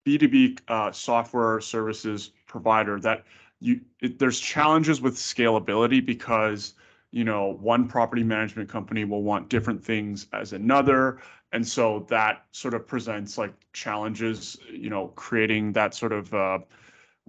[0.06, 3.24] B2B uh, software services provider that
[3.60, 6.74] you it, there's challenges with scalability because
[7.12, 11.20] you know one property management company will want different things as another
[11.52, 16.60] and so that sort of presents like challenges you know creating that sort of uh,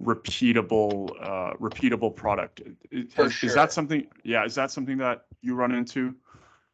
[0.03, 2.61] repeatable uh, repeatable product
[2.91, 3.49] is, sure.
[3.49, 6.13] is that something yeah is that something that you run into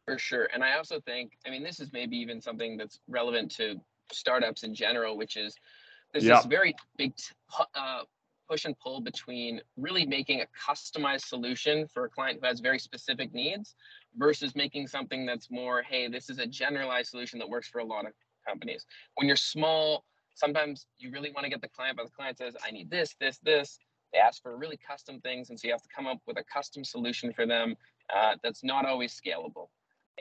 [0.06, 0.48] For sure.
[0.52, 3.80] And I also think, I mean, this is maybe even something that's relevant to
[4.12, 5.54] startups in general, which is
[6.12, 6.36] there's Yeah.
[6.36, 7.12] this very big
[7.74, 8.02] uh,
[8.48, 12.78] push and pull between really making a customized solution for a client who has very
[12.78, 13.76] specific needs
[14.16, 17.84] versus making something that's more, hey, this is a generalized solution that works for a
[17.84, 18.12] lot of
[18.48, 18.86] companies.
[19.14, 20.04] When you're small,
[20.40, 23.14] sometimes you really want to get the client, but the client says, I need this,
[23.20, 23.78] this, this.
[24.12, 25.50] They ask for really custom things.
[25.50, 27.76] And so you have to come up with a custom solution for them
[28.14, 29.68] uh, that's not always scalable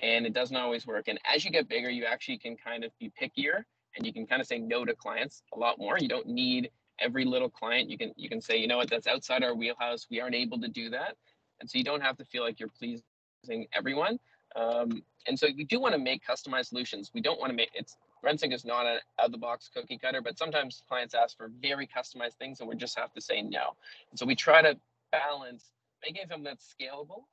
[0.02, 1.08] and it doesn't always work.
[1.08, 3.64] And as you get bigger, you actually can kind of be pickier
[3.96, 5.98] and you can kind of say no to clients a lot more.
[5.98, 7.90] You don't need every little client.
[7.90, 10.08] You can you can say, you know what, that's outside our wheelhouse.
[10.12, 11.16] We aren't able to do that.
[11.60, 14.20] And so you don't have to feel like you're pleasing everyone.
[14.56, 17.12] Um, and so we do want to make customized solutions.
[17.14, 19.98] We don't want to make it's RentSync is not an out of the box cookie
[19.98, 23.42] cutter, but sometimes clients ask for very customized things and we just have to say
[23.42, 23.76] no.
[24.12, 24.78] And so we try to
[25.12, 25.72] balance
[26.04, 27.24] making something that's scalable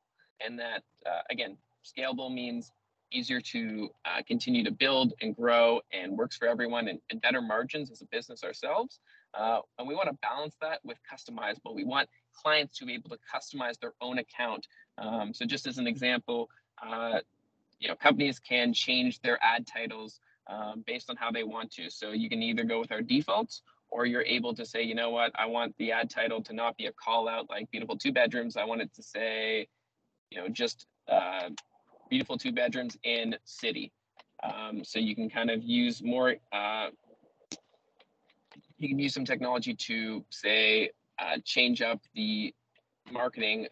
[0.45, 2.73] and that uh, again scalable means
[3.13, 7.41] easier to uh, continue to build and grow and works for everyone and, and better
[7.41, 8.99] margins as a business ourselves.
[9.35, 11.75] Uh, and we want to balance that with customizable.
[11.75, 14.67] We want clients to be able to customize their own account.
[14.99, 16.51] Um, so just as an example,
[16.85, 17.21] uh,
[17.79, 21.91] you know, companies can change their ad titles um, based on how they want to.
[21.91, 25.11] So you can either go with our defaults or you're able to say, you know
[25.11, 28.13] what, I want the ad title to not be a call out like beautiful two
[28.13, 28.57] bedrooms.
[28.57, 29.69] I want it to say,
[30.31, 31.51] you know, just uh,
[32.11, 33.93] beautiful two bedrooms in city.
[34.43, 36.89] Um, so you can kind of use more, uh,
[38.79, 42.55] you can use some technology to say, uh, change up the
[43.11, 43.69] marketing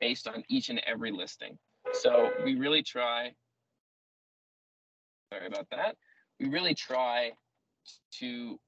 [0.00, 1.56] based on each and every listing.
[1.92, 3.32] So we really try,
[5.32, 5.96] sorry about that.
[6.40, 7.32] We really try
[8.18, 8.58] to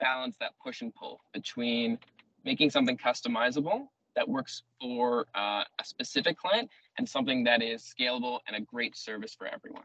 [0.00, 1.98] balance that push and pull between
[2.44, 6.68] making something customizable that works for uh, a specific client
[6.98, 9.84] and something that is scalable and a great service for everyone.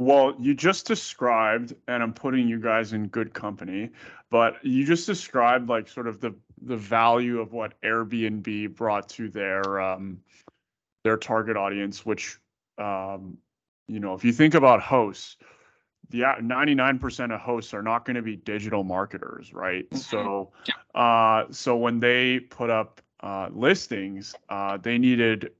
[0.00, 3.90] Well, you just described, and I'm putting you guys in good company,
[4.30, 9.28] but you just described like sort of the the value of what Airbnb brought to
[9.28, 10.18] their um,
[11.04, 12.38] their target audience, which
[12.78, 13.36] um,
[13.86, 15.36] you know, if you think about hosts,
[16.10, 19.86] the 99% of hosts are not going to be digital marketers, right?
[19.92, 19.96] Mhm.
[19.96, 20.52] So,
[20.94, 25.52] uh, so when they put up uh, listings, uh, they needed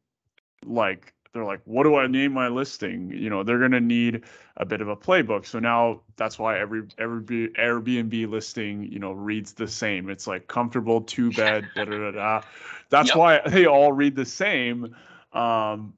[0.65, 3.11] like they're like, what do I name my listing?
[3.11, 4.23] You know, they're gonna need
[4.57, 5.47] a bit of a playbook.
[5.47, 10.11] So now that's why every every Airbnb listing, you know, reads the same.
[10.11, 12.43] It's like comfortable two bed, da da da da.
[12.91, 13.15] That's Yep.
[13.15, 14.95] why they all read the same.
[15.33, 15.95] Um,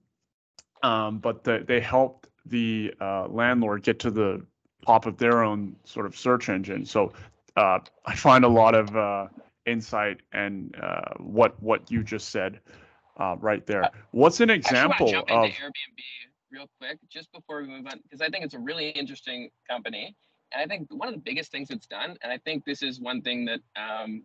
[0.85, 4.45] um, but the, they helped the uh, landlord get to the
[4.85, 6.85] top of their own sort of search engine.
[6.85, 7.13] So
[7.57, 9.29] uh, I find a lot of uh,
[9.65, 12.61] insight and uh, what what you just said
[13.17, 13.89] uh, right there.
[14.11, 15.45] What's an example to of?
[15.47, 16.03] into Airbnb
[16.53, 20.15] real quick, just before we move on, because I think it's a really interesting company.
[20.53, 23.01] And I think one of the biggest things it's done, and I think this is
[23.01, 24.23] one thing that um,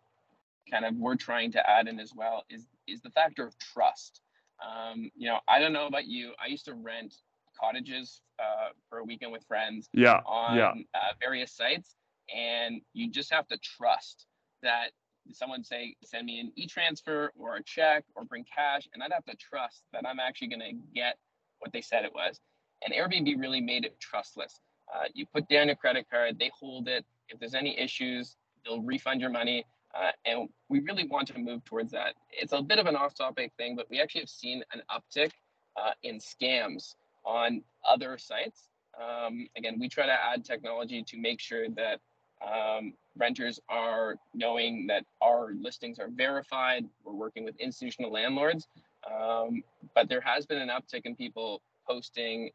[0.70, 4.20] kind of we're trying to add in as well, is is the factor of trust.
[4.66, 6.34] Um, you know, I don't know about you.
[6.44, 7.16] I used to rent
[7.60, 11.96] cottages uh, for a weekend with friends Yeah, on yeah, uh, various sites.
[12.34, 14.26] and you just have to trust
[14.62, 14.92] that
[15.32, 19.26] someone say send me an e-transfer or a check or bring cash and i'd have
[19.26, 21.18] to trust that i'm actually going to get
[21.60, 22.40] what they said it was
[22.84, 24.60] and airbnb really made it trustless
[24.94, 28.82] uh, you put down a credit card they hold it if there's any issues they'll
[28.82, 29.64] refund your money
[29.96, 33.52] uh, and we really want to move towards that it's a bit of an off-topic
[33.58, 35.32] thing but we actually have seen an uptick
[35.78, 41.40] uh, in scams on other sites um, again we try to add technology to make
[41.40, 42.00] sure that
[42.46, 46.86] um, renters are knowing that our listings are verified.
[47.04, 48.68] We're working with institutional landlords,
[49.10, 49.64] um,
[49.96, 52.52] but there has been an uptick in people posting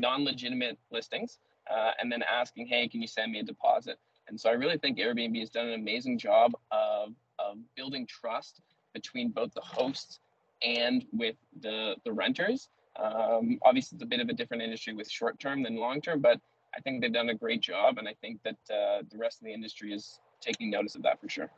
[0.00, 1.38] non-legitimate listings
[1.70, 4.78] uh, and then asking, "Hey, can you send me a deposit?" And so I really
[4.78, 8.60] think Airbnb has done an amazing job of, of building trust
[8.94, 10.20] between both the hosts
[10.62, 12.68] and with the the renters.
[12.96, 16.20] Um, obviously, it's a bit of a different industry with short term than long term,
[16.20, 16.40] but
[16.76, 19.46] I think they've done a great job, and I think that uh, the rest of
[19.46, 21.50] the industry is taking notice of that for sure.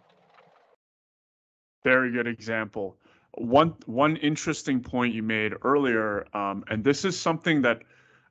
[1.83, 2.97] Very good example.
[3.35, 7.83] One one interesting point you made earlier, um, and this is something that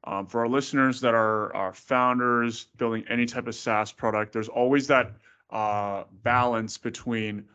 [0.06, 4.50] um, for our listeners that are are founders building any type of SaaS product, there's
[4.50, 5.14] always that
[5.50, 7.46] uh, balance between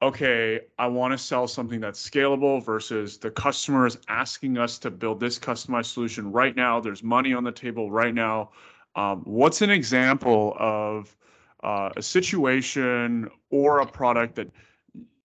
[0.00, 4.90] okay, I want to sell something that's scalable versus the customer is asking us to
[4.92, 6.78] build this customized solution right now.
[6.78, 8.50] There's money on the table right now.
[8.94, 11.16] Um, what's an example of
[11.64, 14.50] uh, a situation or a product that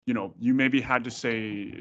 [0.04, 1.74] you know you maybe had to say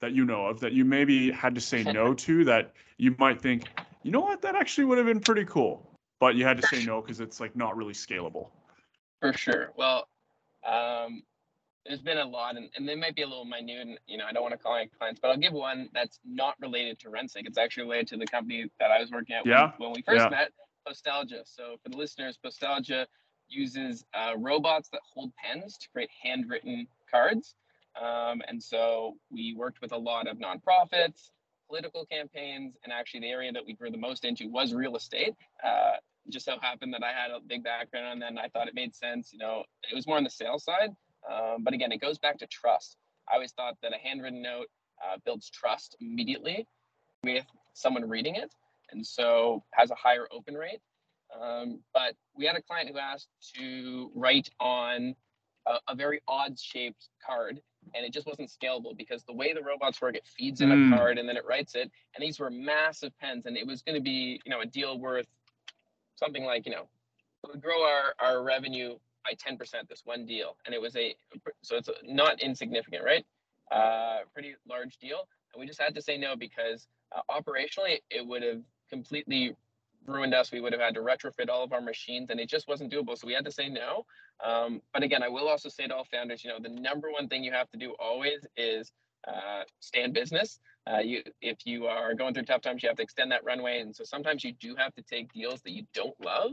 [0.00, 3.40] that you know of that you maybe had to say no to that you might
[3.40, 3.64] think
[4.04, 5.90] you know what that actually would have been pretty cool
[6.20, 8.50] but you had to say no because it's like not really scalable
[9.20, 10.08] for sure well
[10.66, 11.22] um,
[11.86, 14.24] there's been a lot, and, and they might be a little minute, and you know,
[14.26, 17.08] I don't want to call my clients, but I'll give one that's not related to
[17.08, 17.42] Rentsync.
[17.46, 19.72] It's actually related to the company that I was working at yeah.
[19.76, 20.28] when, when we first yeah.
[20.30, 20.52] met,
[20.86, 21.42] Postalgia.
[21.44, 23.06] So for the listeners, Postalgia
[23.48, 27.54] uses uh, robots that hold pens to create handwritten cards.
[28.00, 31.30] Um, and so we worked with a lot of nonprofits,
[31.74, 35.34] political campaigns, and actually the area that we grew the most into was real estate.
[35.64, 35.94] Uh,
[36.30, 38.94] just so happened that I had a big background and then I thought it made
[38.94, 39.30] sense.
[39.32, 40.90] You know, it was more on the sales side.
[41.28, 42.96] Um, but again, it goes back to trust.
[43.28, 44.68] I always thought that a handwritten note
[45.04, 46.66] uh, builds trust immediately
[47.24, 48.50] with someone reading it,
[48.92, 50.80] and so has a higher open rate.
[51.38, 55.16] Um, but we had a client who asked to write on
[55.66, 57.60] a, a, very odd shaped card,
[57.94, 60.92] and it just wasn't scalable because the way the robots work, it feeds in mm.
[60.92, 61.90] a card and then it writes it.
[62.14, 64.98] And these were massive pens, and it was going to be, you know, a deal
[64.98, 65.26] worth
[66.16, 66.88] something like, you know,
[67.44, 71.14] it would grow our, our revenue by 10% this one deal and it was a
[71.62, 73.24] so it's not insignificant right
[73.72, 78.26] uh pretty large deal and we just had to say no because uh, operationally it
[78.26, 79.56] would have completely
[80.06, 82.68] ruined us we would have had to retrofit all of our machines and it just
[82.68, 84.04] wasn't doable so we had to say no.
[84.44, 87.28] Um, but again i will also say to all founders you know the number one
[87.28, 88.92] thing you have to do always is
[89.26, 90.58] uh, stay in business.
[90.86, 93.80] Uh, you if you are going through tough times you have to extend that runway
[93.80, 96.52] and so sometimes you do have to take deals that you don't love.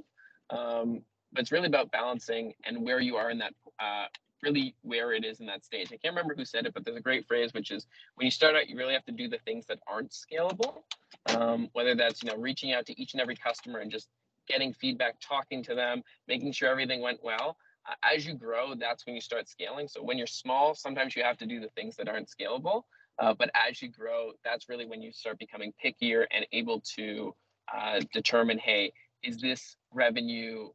[0.50, 1.02] Um,
[1.34, 4.06] but it's really about balancing and where you are in that uh,
[4.42, 5.88] really where it is in that stage.
[5.88, 8.32] I can't remember who said it, but there's a great phrase which is when you
[8.32, 10.84] start out, you really have to do the things that aren't scalable.
[11.36, 14.08] Um, whether that's you know reaching out to each and every customer and just
[14.48, 17.58] getting feedback, talking to them, making sure everything went well.
[17.88, 19.88] Uh, as you grow, that's when you start scaling.
[19.88, 22.84] So when you're small, sometimes you have to do the things that aren't scalable.
[23.20, 27.36] Uh, but as you grow, that's really when you start becoming pickier and able to
[27.76, 28.92] uh, determine, hey,
[29.24, 30.70] is this revenue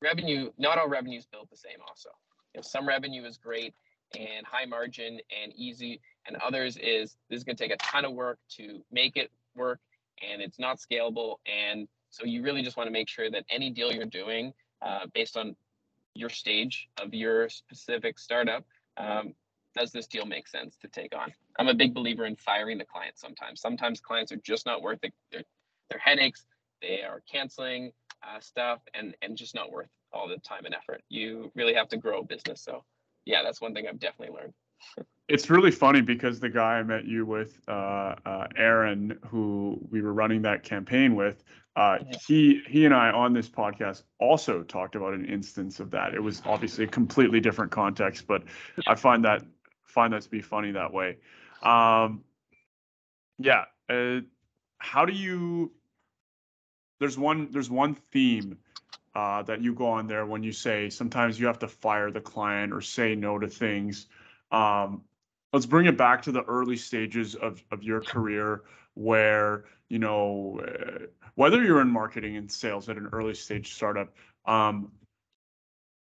[0.00, 2.10] revenue, not all revenue is built the same also.
[2.58, 3.72] Know, some revenue is great
[4.18, 8.04] and high margin and easy, and others is this is going to take a ton
[8.04, 9.80] of work to make it work
[10.28, 11.36] and it's not scalable.
[11.46, 15.06] And so you really just want to make sure that any deal you're doing uh,
[15.14, 15.54] based on
[16.14, 18.64] your stage of your specific startup,
[18.96, 19.34] um,
[19.76, 21.32] does this deal make sense to take on?
[21.60, 23.60] I'm a big believer in firing the client sometimes.
[23.60, 25.14] Sometimes clients are just not worth it.
[25.30, 25.44] They're,
[25.90, 26.44] they're headaches.
[26.82, 27.92] They are canceling
[28.24, 31.02] uh, stuff and and just not worth all the time and effort.
[31.08, 32.62] You really have to grow a business.
[32.62, 32.84] So
[33.24, 34.54] yeah, that's one thing I've definitely learned.
[35.28, 40.00] it's really funny because the guy I met you with, uh, uh, Aaron, who we
[40.00, 41.44] were running that campaign with,
[41.76, 46.12] uh, he he and I on this podcast also talked about an instance of that.
[46.12, 48.42] It was obviously a completely different context, but
[48.88, 49.42] I find that
[49.84, 51.18] find that to be funny that way.
[51.62, 52.24] Um,
[53.38, 54.20] yeah, uh,
[54.78, 55.70] how do you
[56.98, 58.58] there's one there's one theme
[59.18, 62.20] uh, that you go on there when you say sometimes you have to fire the
[62.20, 64.06] client or say no to things.
[64.52, 65.02] Um,
[65.52, 68.62] let's bring it back to the early stages of, of your career
[68.94, 74.14] where you know uh, whether you're in marketing and sales at an early stage startup
[74.46, 74.92] um,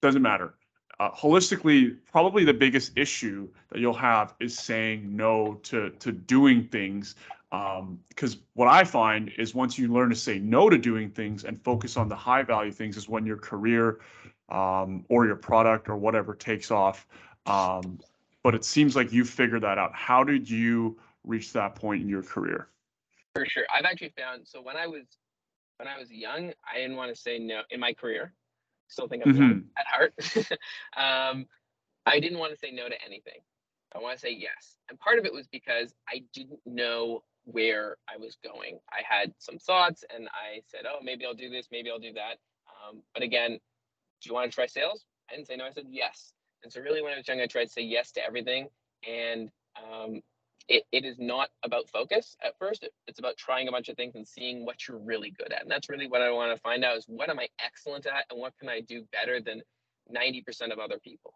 [0.01, 0.55] doesn't matter.
[0.99, 6.67] Uh, holistically, probably the biggest issue that you'll have is saying no to to doing
[6.69, 7.15] things.
[7.53, 11.45] Because um, what I find is once you learn to say no to doing things
[11.45, 14.01] and focus on the high value things, is when your career
[14.49, 17.07] um, or your product or whatever takes off.
[17.45, 18.01] Um,
[18.43, 19.95] but it seems like you figured that out.
[19.95, 22.69] How did you reach that point in your career?
[23.35, 25.05] For sure, I've actually found so when I was
[25.77, 28.33] when I was young, I didn't want to say no in my career.
[28.89, 29.59] Still think I'm mm-hmm.
[29.77, 30.15] at heart.
[30.97, 31.47] um,
[32.07, 33.41] I didn't want to say no to anything.
[33.95, 37.97] I want to say yes, and part of it was because I didn't know where
[38.09, 38.79] I was going.
[38.91, 41.69] I had some thoughts, and I said, "Oh, maybe I'll do this.
[41.71, 45.05] Maybe I'll do that." Um, but again, do you want to try sales?
[45.31, 45.67] I didn't say no.
[45.67, 46.33] I said yes.
[46.63, 48.69] And so really when I was young, I tried to say yes to everything.
[49.09, 50.21] And um,
[50.69, 52.85] it, it is not about focus at first.
[52.85, 55.63] It, it's about trying a bunch of things and seeing what you're really good at.
[55.63, 58.27] And that's really what I want to find out is what am I excellent at
[58.31, 59.63] and what can I do better than
[60.15, 61.35] 90% of other people.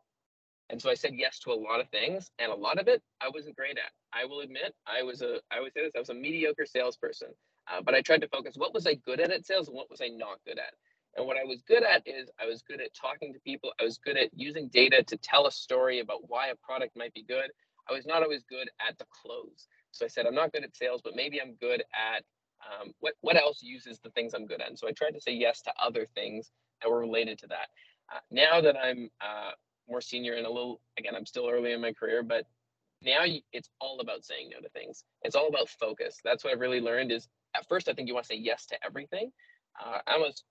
[0.70, 3.02] And so I said yes to a lot of things, and a lot of it
[3.20, 3.92] I wasn't great at.
[4.12, 7.28] I will admit, I was a, I would say this, I was a mediocre salesperson.
[7.70, 9.90] Uh, but I tried to focus what was I good at at sales and what
[9.90, 10.74] was I not good at.
[11.16, 13.72] And what I was good at is I was good at talking to people.
[13.80, 17.14] I was good at using data to tell a story about why a product might
[17.14, 17.50] be good.
[17.88, 19.66] I was not always good at the close.
[19.92, 22.22] So I said, I'm not good at sales, but maybe I'm good at
[22.60, 24.68] um, what, what else uses the things I'm good at.
[24.68, 26.50] And so I tried to say yes to other things
[26.82, 27.68] that were related to that.
[28.14, 29.52] Uh, now that I'm uh,
[29.88, 32.46] more senior and a little, again, I'm still early in my career, but
[33.02, 35.04] now it's all about saying no to things.
[35.22, 36.18] It's all about focus.
[36.24, 38.66] That's what I've really learned is at first, I think you want to say yes
[38.66, 39.30] to everything.
[39.80, 40.44] Uh, I almost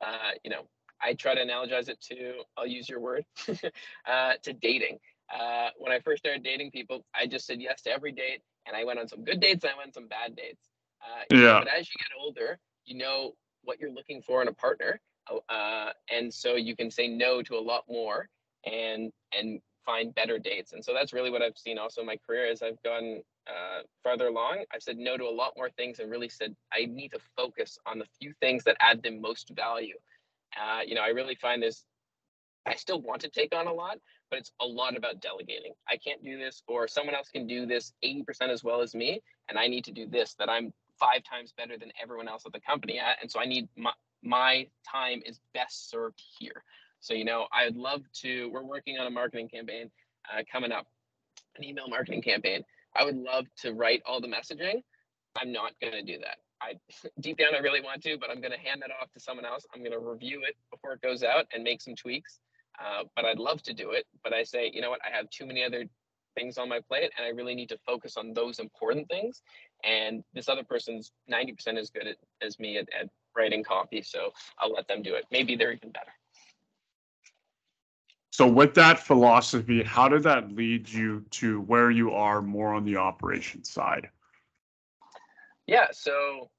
[0.00, 0.62] uh, you know,
[1.02, 4.98] I try to analogize it to, I'll use your word, uh, to dating.
[5.32, 8.76] Uh, when I first started dating people, I just said yes to every date, and
[8.76, 10.68] I went on some good dates, and I went on some bad dates.
[11.02, 11.60] Uh, yeah.
[11.60, 13.32] But as you get older, you know
[13.62, 15.00] what you're looking for in a partner,
[15.48, 18.28] uh, and so you can say no to a lot more,
[18.64, 20.72] and and find better dates.
[20.72, 23.82] And so that's really what I've seen also in my career as I've gone uh,
[24.02, 24.64] farther along.
[24.72, 27.78] I've said no to a lot more things and really said I need to focus
[27.86, 29.96] on the few things that add the most value.
[30.56, 31.84] Uh, you know, I really find this.
[32.66, 33.98] I still want to take on a lot,
[34.30, 35.72] but it's a lot about delegating.
[35.88, 39.22] I can't do this, or someone else can do this 80% as well as me,
[39.48, 42.52] and I need to do this that I'm five times better than everyone else at
[42.52, 43.16] the company at.
[43.22, 46.64] And so I need my my time is best served here.
[47.00, 49.90] So, you know, I'd love to, we're working on a marketing campaign
[50.30, 50.86] uh, coming up,
[51.56, 52.62] an email marketing campaign.
[52.94, 54.82] I would love to write all the messaging.
[55.40, 56.38] I'm not going to do that.
[56.60, 56.74] I
[57.20, 59.46] deep down, I really want to, but I'm going to hand that off to someone
[59.46, 59.66] else.
[59.74, 62.40] I'm going to review it before it goes out and make some tweaks.
[62.78, 64.06] Uh, but I'd love to do it.
[64.22, 65.00] But I say, you know what?
[65.04, 65.84] I have too many other
[66.34, 69.42] things on my plate, and I really need to focus on those important things.
[69.84, 74.32] And this other person's 90% as good at, as me at, at writing copy, so
[74.58, 75.24] I'll let them do it.
[75.30, 76.12] Maybe they're even better.
[78.32, 82.84] So with that philosophy, how did that lead you to where you are more on
[82.84, 84.08] the operations side?
[85.66, 86.50] Yeah, so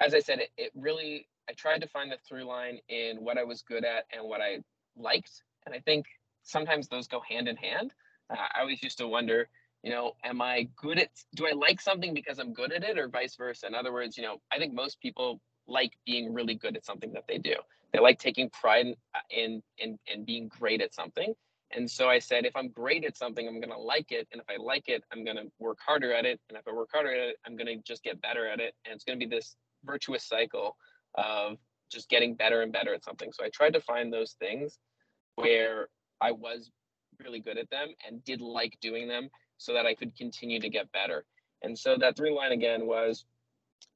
[0.00, 3.38] as I said, it, it really I tried to find the through line in what
[3.38, 4.58] I was good at and what I
[4.96, 6.06] liked, and I think
[6.42, 7.92] sometimes those go hand in hand.
[8.30, 9.48] Uh, I always used to wonder,
[9.82, 11.10] you know, am I good at?
[11.34, 13.66] Do I like something because I'm good at it, or vice versa?
[13.66, 17.12] In other words, you know, I think most people like being really good at something
[17.12, 17.54] that they do.
[17.92, 21.34] They like taking pride uh, in in in being great at something.
[21.70, 24.46] And so I said, if I'm great at something, I'm gonna like it, and if
[24.48, 27.28] I like it, I'm gonna work harder at it, and if I work harder at
[27.28, 30.76] it, I'm gonna just get better at it, and it's gonna be this virtuous cycle
[31.16, 31.58] of
[31.90, 33.32] just getting better and better at something.
[33.32, 34.78] So I tried to find those things
[35.36, 35.88] where
[36.20, 36.70] I was
[37.22, 40.68] really good at them and did like doing them so that I could continue to
[40.68, 41.24] get better.
[41.62, 43.24] And so that three line again was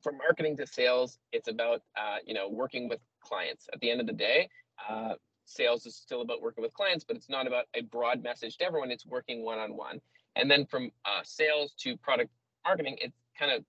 [0.09, 3.69] from marketing to sales, it's about uh, you know working with clients.
[3.75, 4.49] At the end of the day,
[4.89, 8.57] uh, sales is still about working with clients, but it's not about a broad message
[8.57, 8.91] to everyone.
[8.91, 10.01] It's working one on one.
[10.37, 12.31] And then from uh, sales to product
[12.65, 13.65] marketing, it's kind of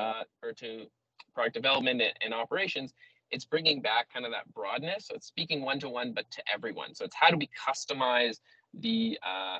[0.00, 0.86] uh, or to
[1.34, 2.94] product development and, and operations.
[3.30, 5.08] It's bringing back kind of that broadness.
[5.08, 6.94] So it's speaking one to one, but to everyone.
[6.94, 8.40] So it's how do we customize
[8.72, 9.58] the uh,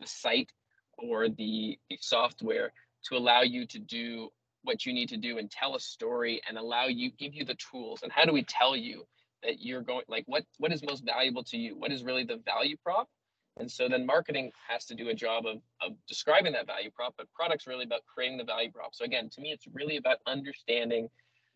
[0.00, 0.50] the site
[0.98, 2.72] or the, the software
[3.04, 4.30] to allow you to do
[4.64, 7.54] what you need to do and tell a story and allow you give you the
[7.54, 8.02] tools.
[8.02, 9.06] And how do we tell you
[9.42, 11.76] that you're going like what what is most valuable to you?
[11.76, 13.08] What is really the value prop?
[13.56, 17.14] And so then marketing has to do a job of, of describing that value prop
[17.16, 18.94] but products really about creating the value prop.
[18.94, 21.08] So again to me it's really about understanding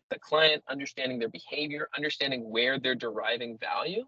[0.09, 4.05] the client understanding their behavior understanding where they're deriving value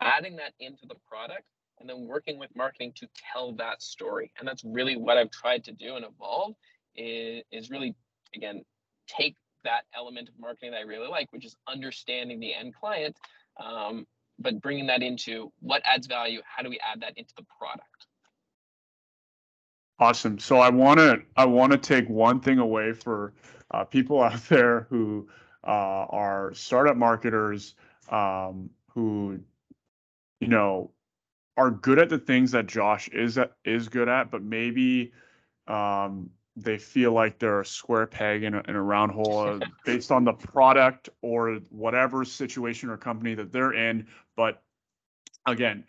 [0.00, 1.44] adding that into the product
[1.80, 4.30] and then working with marketing to tell that story.
[4.38, 6.54] And that's really what i've tried to do and evolve
[6.96, 7.94] is, is really
[8.34, 8.62] again
[9.06, 13.16] take that element of marketing that I really like, which is understanding the end client,
[13.62, 14.06] um,
[14.38, 18.06] but bringing that into what adds value how do we add that into the product?
[19.98, 20.38] Awesome.
[20.38, 23.32] So i want to i want to take one thing away for
[23.70, 25.28] uh, people out there who
[25.66, 27.74] uh, are startup marketers
[28.10, 29.40] um, who
[30.40, 30.90] you know
[31.56, 35.12] are good at the things that josh is is good at but maybe
[35.68, 39.58] um, they feel like they're a square peg in a, in a round hole uh,
[39.84, 44.06] based on the product or whatever situation or company that they're in.
[44.36, 44.62] But
[45.46, 45.84] again,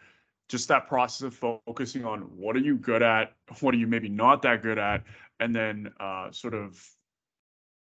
[0.49, 4.09] just that process of focusing on what are you good at, what are you maybe
[4.09, 5.03] not that good at,
[5.39, 6.83] and then uh, sort of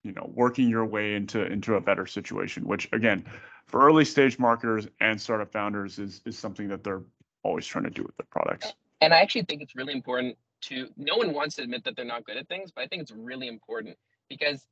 [0.04, 2.66] you know working your way into into a better situation.
[2.66, 3.24] Which again,
[3.66, 7.02] for early stage marketers and startup founders is is something that they're
[7.44, 8.72] always trying to do with their products.
[9.00, 12.04] And I actually think it's really important to no one wants to admit that they're
[12.04, 13.96] not good at things, but I think it's really important
[14.28, 14.66] because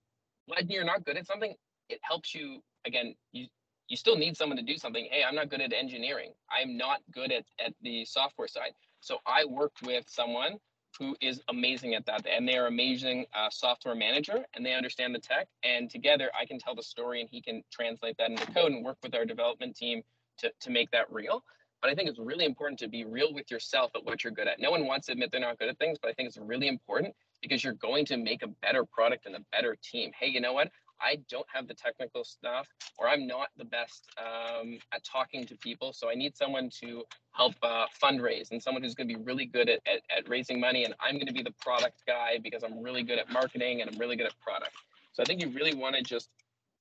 [0.47, 1.55] when you're not good at something,
[1.89, 3.47] it helps you again, you
[3.89, 5.07] you still need someone to do something.
[5.11, 6.33] Hey, I'm not good at engineering.
[6.51, 8.73] I'm not good at, at the software side.
[9.01, 10.59] So I worked with someone
[10.99, 12.27] who is amazing at that.
[12.27, 15.47] And they are amazing uh, software manager and they understand the tech.
[15.63, 18.85] And together I can tell the story and he can translate that into code and
[18.85, 20.03] work with our development team
[20.39, 21.45] to, to make that real.
[21.83, 24.49] But I think it's really important to be real with yourself at what you're good
[24.49, 24.61] at.
[24.61, 26.69] No one wants to admit they're not good at things, but I think it's really
[26.69, 30.11] important because you're going to make a better product and a better team.
[30.19, 30.71] Hey, you know what?
[31.01, 32.67] I don't have the technical stuff,
[32.99, 35.93] or I'm not the best um, at talking to people.
[35.93, 39.47] So I need someone to help uh, fundraise and someone who's going to be really
[39.47, 40.85] good at, at, at raising money.
[40.85, 43.91] And I'm going to be the product guy because I'm really good at marketing and
[43.91, 44.73] I'm really good at product.
[45.13, 46.31] So I think you really want to just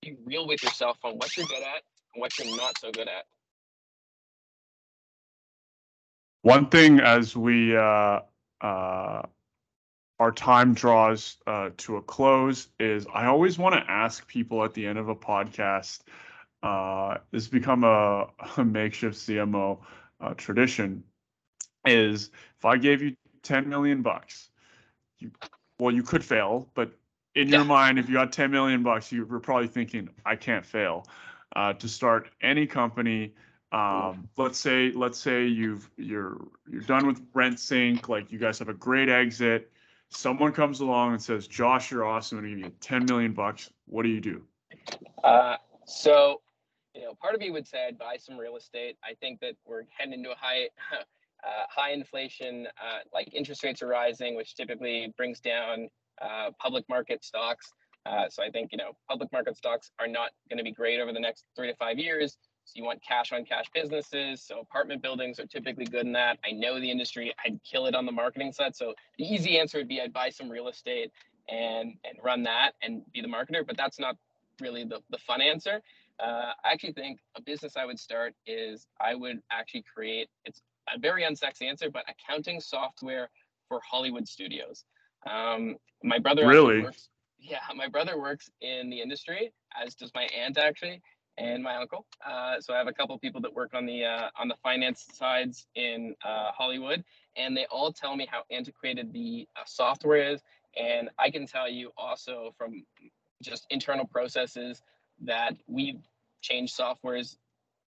[0.01, 1.83] be real with yourself on what you're good at
[2.13, 3.25] and what you're not so good at.
[6.45, 8.19] One thing as we uh,
[8.61, 9.21] uh,
[10.19, 14.75] our time draws uh, to a close is I always want to ask people at
[14.75, 16.01] the end of a podcast.
[16.61, 18.27] Uh, this become a,
[18.57, 19.79] a makeshift CMO
[20.21, 21.03] uh, tradition.
[21.83, 22.29] Is
[22.59, 24.49] if I gave you 10 million bucks,
[25.17, 25.31] you
[25.79, 26.91] well you could fail, but
[27.33, 27.55] in yeah.
[27.55, 31.07] your mind, if you got 10 million bucks, you were probably thinking I can't fail.
[31.55, 33.33] Uh, to start any company
[33.75, 36.37] um, let's say let's say you've you're
[36.71, 39.69] you're done with RentSync, like you guys have a great exit.
[40.07, 42.37] Someone comes along and says, "Josh, you're awesome.
[42.37, 44.41] I'm gonna give you 10 million bucks." What do you do?
[45.25, 46.41] Uh, so,
[46.93, 48.97] you know, part of me would say I'd buy some real estate.
[49.03, 53.81] I think that we're heading into a high uh, high inflation, uh, like interest rates
[53.81, 55.89] are rising, which typically brings down
[56.21, 57.73] uh, public market stocks.
[58.05, 61.01] Uh, so I think you know public market stocks are not going to be great
[61.01, 62.37] over the next three to five years.
[62.65, 64.41] So you want cash on cash businesses.
[64.41, 66.39] So apartment buildings are typically good in that.
[66.43, 67.33] I know the industry.
[67.45, 68.75] I'd kill it on the marketing side.
[68.75, 71.11] So the easy answer would be I'd buy some real estate
[71.47, 73.65] and and run that and be the marketer.
[73.65, 74.17] But that's not
[74.59, 75.81] really the, the fun answer.
[76.19, 80.61] Uh, I actually think a business I would start is I would actually create, it's
[80.93, 83.29] a very unsexy answer, but accounting software
[83.67, 84.85] for Hollywood studios.
[85.29, 90.23] Um, my brother really works, yeah, my brother works in the industry, as does my
[90.23, 91.01] aunt actually
[91.37, 92.05] and my uncle.
[92.25, 95.05] Uh, so I have a couple people that work on the uh, on the finance
[95.13, 97.03] sides in uh, Hollywood,
[97.35, 100.41] and they all tell me how antiquated the uh, software is.
[100.77, 102.83] And I can tell you also from
[103.41, 104.81] just internal processes
[105.21, 106.01] that we've
[106.41, 107.37] changed softwares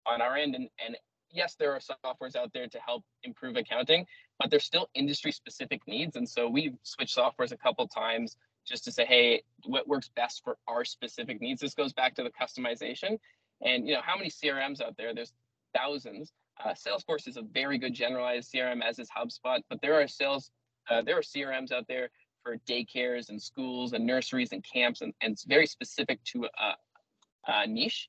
[0.07, 0.55] on our end.
[0.55, 0.97] And, and
[1.31, 4.07] yes, there are softwares out there to help improve accounting,
[4.39, 6.17] but there's still industry specific needs.
[6.17, 8.37] And so we've switched softwares a couple times
[8.67, 11.61] just to say, hey, what works best for our specific needs?
[11.61, 13.19] This goes back to the customization.
[13.63, 15.15] And you know, how many CRMs out there?
[15.15, 15.33] There's
[15.75, 16.33] thousands.
[16.63, 19.61] Uh, Salesforce is a very good generalized CRM, as is HubSpot.
[19.69, 20.51] But there are sales,
[20.91, 22.11] uh, there are CRMs out there
[22.43, 27.53] for daycares and schools and nurseries and camps, and, and it's very specific to a,
[27.53, 28.09] a niche.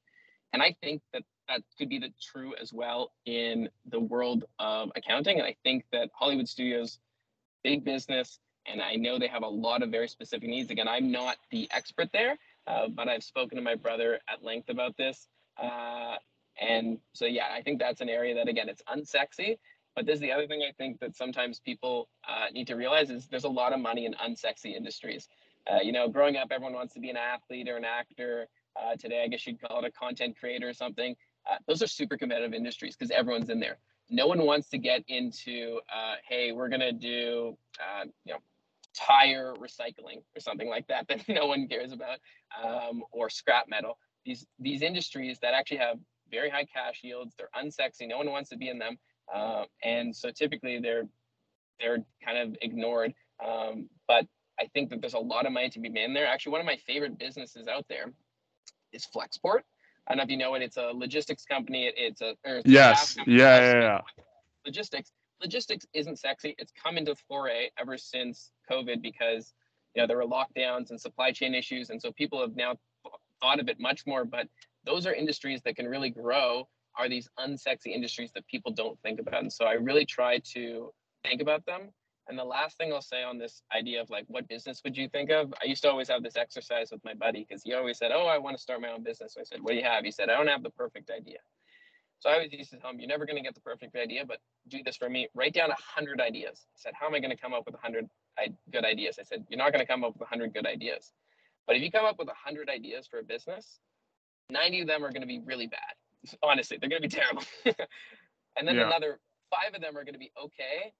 [0.54, 4.92] And I think that that could be the true as well in the world of
[4.96, 5.40] accounting.
[5.40, 7.00] And I think that Hollywood studios,
[7.64, 10.70] big business, and I know they have a lot of very specific needs.
[10.70, 12.38] Again, I'm not the expert there,
[12.68, 15.28] uh, but I've spoken to my brother at length about this.
[15.62, 16.16] Uh,
[16.60, 19.58] and so, yeah, I think that's an area that, again, it's unsexy.
[19.96, 23.10] But this is the other thing I think that sometimes people uh, need to realize
[23.10, 25.28] is there's a lot of money in unsexy industries.
[25.70, 28.48] Uh, you know, growing up, everyone wants to be an athlete or an actor.
[28.80, 31.16] Uh, today, I guess you'd call it a content creator or something.
[31.50, 33.78] Uh, those are super competitive industries because everyone's in there.
[34.10, 37.58] No one wants to get into, uh, hey, we're gonna do,
[38.24, 38.38] you know,
[38.94, 42.20] tire recycling or something like that that no one cares about,
[42.64, 43.98] um, or scrap metal
[44.28, 45.98] these these industries that actually have
[46.30, 47.34] very high cash yields.
[47.38, 48.08] They're unsexy.
[48.08, 48.98] No one wants to be in them,
[49.34, 51.08] uh, and so typically they're
[51.80, 53.14] they're kind of ignored.
[53.44, 54.26] Um, but
[54.60, 56.28] I think that there's a lot of money to be made in there.
[56.28, 58.12] Actually, one of my favorite businesses out there
[58.92, 59.62] is Flexport.
[60.08, 60.62] I don't know if you know it.
[60.62, 61.86] It's a logistics company.
[61.86, 64.02] It, it's a it's yes, a yeah, yeah, yeah.
[64.66, 65.12] Logistics.
[65.42, 66.56] Logistics isn't sexy.
[66.58, 69.54] It's come into foray ever since COVID because
[69.94, 72.76] you know there were lockdowns and supply chain issues, and so people have now
[73.42, 74.26] thought of it much more.
[74.26, 74.48] But
[74.86, 76.68] those are industries that can really grow.
[76.98, 79.42] Are these unsexy industries that people don't think about?
[79.42, 80.92] And so I really try to
[81.24, 81.92] think about them
[82.30, 85.08] and the last thing I'll say on this idea of like, what business would you
[85.08, 85.54] think of?
[85.62, 88.26] I used to always have this exercise with my buddy because he always said, Oh,
[88.28, 89.36] I want to start my own business.
[89.36, 90.04] So I said, What do you have?
[90.04, 91.38] He said, I don't have the perfect idea.
[92.20, 94.26] So I always used to tell him, You're never going to get the perfect idea,
[94.26, 95.28] but do this for me.
[95.36, 96.66] Write down a 100 ideas.
[96.76, 98.10] I said, How am I going to come up with a 100
[98.72, 99.18] good ideas?
[99.20, 101.14] I said, You're not going to come up with a 100 good ideas.
[101.68, 103.80] But if you come up with a 100 ideas for a business,
[104.50, 105.80] 90 of them are going to be really bad.
[106.42, 107.44] Honestly, they're going to be terrible.
[108.58, 108.88] and then yeah.
[108.88, 109.20] another
[109.52, 110.94] five of them are going to be okay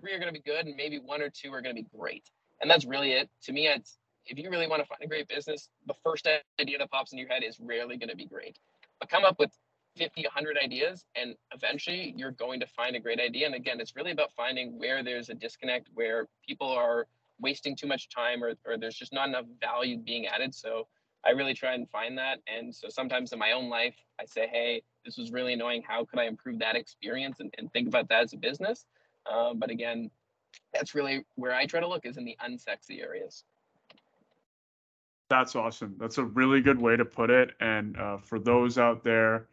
[0.00, 1.88] three are going to be good and maybe one or two are going to be
[1.96, 2.24] great.
[2.60, 3.28] And that's really it.
[3.44, 6.26] To me, it's if you really want to find a great business, the first
[6.60, 8.58] idea that pops in your head is rarely going to be great.
[9.00, 9.50] But come up with
[9.96, 13.46] 50, 100 ideas, and eventually you're going to find a great idea.
[13.46, 17.06] And again, it's really about finding where there's a disconnect, where people are
[17.40, 20.54] wasting too much time or, or there's just not enough value being added.
[20.54, 20.86] So
[21.26, 22.40] I really try and find that.
[22.46, 25.82] And so sometimes in my own life, I say, hey, this was really annoying.
[25.86, 28.86] How could I improve that experience and, and think about that as a business?
[29.32, 30.10] Um, but again,
[30.72, 33.44] that's really where I try to look is in the unsexy areas.
[35.30, 35.96] That's awesome.
[35.98, 37.52] That's a really good way to put it.
[37.60, 39.48] And uh, for those out there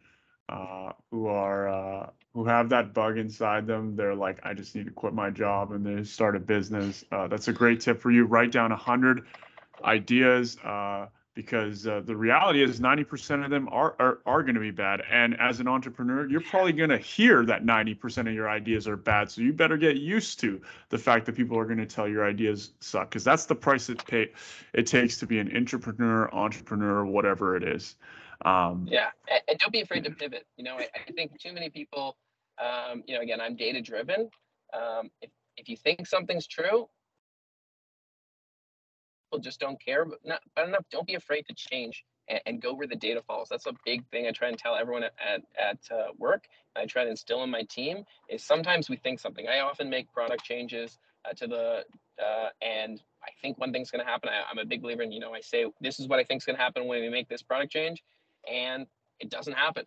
[0.48, 4.86] uh, who are uh, who have that bug inside them, they're like, I just need
[4.86, 7.04] to quit my job and they start a business.
[7.12, 8.24] Uh, that's a great tip for you.
[8.24, 9.26] Write down hundred
[9.84, 14.60] ideas uh, because uh, the reality is 90% of them are are, are going to
[14.60, 18.48] be bad and as an entrepreneur you're probably going to hear that 90% of your
[18.48, 20.60] ideas are bad so you better get used to
[20.90, 23.88] the fact that people are going to tell your ideas suck because that's the price
[23.88, 24.30] it pay
[24.74, 27.96] it takes to be an entrepreneur entrepreneur whatever it is
[28.44, 29.10] um, yeah
[29.48, 32.16] and, don't be afraid to pivot you know i, I think too many people
[32.60, 34.28] um, you know again i'm data driven
[34.74, 36.88] um, if, if you think something's true
[39.32, 40.04] people just don't care.
[40.04, 40.84] But not, but enough.
[40.90, 43.48] Don't be afraid to change and, and, go where the data falls.
[43.48, 46.44] That's a big thing I try and tell everyone at at, at uh, work.
[46.76, 49.46] I try to instill in my team is sometimes we think something.
[49.48, 51.84] I often make product changes uh, to the
[52.22, 54.28] uh, and I think one thing's going to happen.
[54.28, 56.42] I, am a big believer in you know I say this is what I think
[56.42, 58.02] is going to happen when we make this product change,
[58.50, 58.86] and
[59.20, 59.84] it doesn't happen.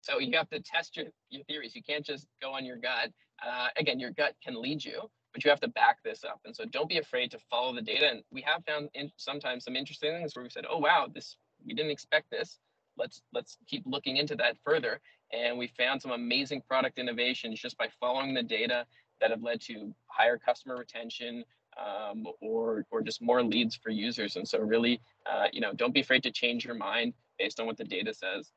[0.00, 1.74] So you have to test your, your theories.
[1.74, 3.10] You can't just go on your gut.
[3.44, 6.40] Uh, again, your gut can lead you, but you have to back this up.
[6.44, 8.10] And so don't be afraid to follow the data.
[8.10, 11.36] And we have found in, sometimes some interesting things where we said, oh, wow, this,
[11.66, 12.58] we didn't expect this.
[12.96, 15.00] Let's, let's keep looking into that further.
[15.32, 18.86] And we found some amazing product innovations just by following the data
[19.20, 21.44] that have led to higher customer retention,
[21.76, 24.36] um, or or just more leads for users.
[24.36, 27.66] And so really, uh, you know, don't be afraid to change your mind based on
[27.66, 28.50] what the data says.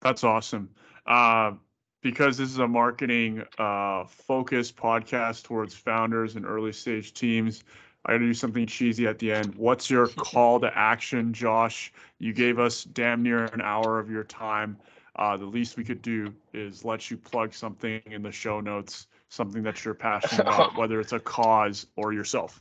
[0.00, 0.70] That's awesome.
[1.06, 1.52] Uh,
[2.02, 7.62] because this is a marketing uh, focused podcast towards founders and early stage teams,
[8.04, 9.54] I gotta do something cheesy at the end.
[9.54, 11.92] What's your call to action, Josh?
[12.18, 14.76] You gave us damn near an hour of your time.
[15.14, 19.06] Uh, the least we could do is let you plug something in the show notes,
[19.28, 22.60] something that you're passionate about, whether it's a cause or yourself.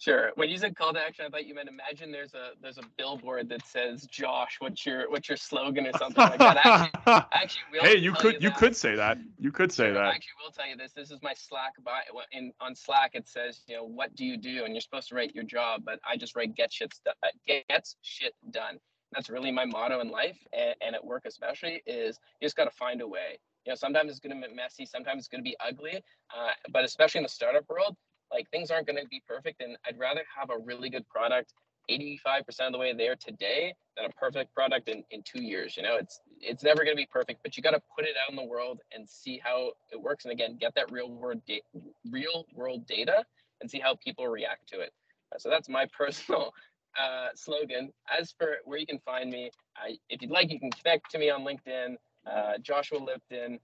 [0.00, 0.30] Sure.
[0.36, 2.82] When you said call to action, I thought you meant imagine there's a there's a
[2.96, 6.56] billboard that says Josh, what's your what's your slogan or something like that.
[6.64, 9.18] Actually, actually will hey, you could you, you could say that.
[9.38, 10.04] You could say sure, that.
[10.04, 10.92] I actually will tell you this.
[10.94, 12.00] This is my Slack bio.
[12.32, 15.16] In on Slack, it says you know what do you do, and you're supposed to
[15.16, 17.14] write your job, but I just write get shit done.
[17.22, 18.78] Uh, gets shit done.
[19.12, 22.64] That's really my motto in life, and, and at work especially is you just got
[22.64, 23.38] to find a way.
[23.66, 26.02] You know, sometimes it's going to be messy, sometimes it's going to be ugly,
[26.34, 27.94] uh, but especially in the startup world,
[28.32, 31.52] like things aren't going to be perfect and i'd rather have a really good product
[31.90, 35.82] 85% of the way there today than a perfect product in, in two years you
[35.82, 35.96] know?
[35.96, 38.36] It's it's never going to be perfect but you got to put it out in
[38.36, 41.62] the world and see how it works and again get that real world da-
[42.10, 43.24] real world data
[43.60, 44.92] and see how people react to it.
[45.34, 46.54] Uh, so that's my personal
[46.98, 47.92] uh, slogan.
[48.18, 51.18] As for where you can find me uh, if you'd like you can connect to
[51.18, 51.96] me on linkedin
[52.30, 53.58] uh, joshua lipton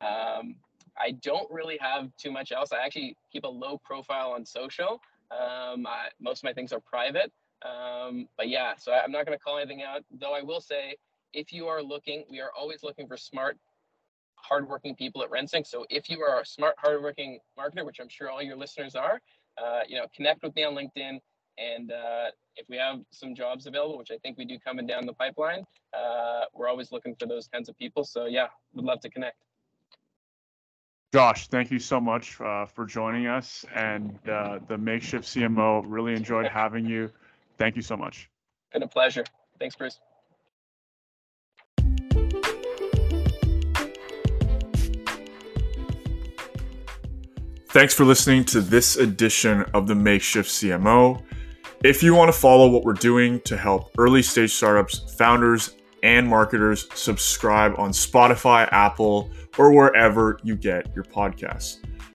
[0.00, 0.56] um,
[1.00, 2.70] I don't really have too much else.
[2.72, 5.00] I actually keep a low profile on social.
[5.30, 7.32] Um, I, most of my things are private.
[7.64, 10.02] Um, but yeah, so I'm not going to call anything out.
[10.20, 10.96] Though I will say,
[11.32, 13.58] if you are looking, we are always looking for smart,
[14.36, 15.66] hardworking people at RentSync.
[15.66, 19.20] So if you are a smart, hardworking marketer, which I'm sure all your listeners are,
[19.62, 21.18] uh, you know, connect with me on LinkedIn.
[21.58, 25.06] And uh, if we have some jobs available, which I think we do coming down
[25.06, 28.04] the pipeline, uh, we're always looking for those kinds of people.
[28.04, 29.36] So yeah, would love to connect.
[31.12, 35.82] Josh, thank you so much uh, for joining us and uh, the makeshift CMO.
[35.86, 37.10] Really enjoyed having you.
[37.56, 38.28] Thank you so much.
[38.74, 39.24] Been a pleasure.
[39.58, 40.00] Thanks, Bruce.
[47.70, 51.22] Thanks for listening to this edition of the Makeshift CMO.
[51.84, 56.26] If you want to follow what we're doing to help early stage startups, founders, and
[56.28, 61.78] marketers, subscribe on Spotify, Apple, or wherever you get your podcasts.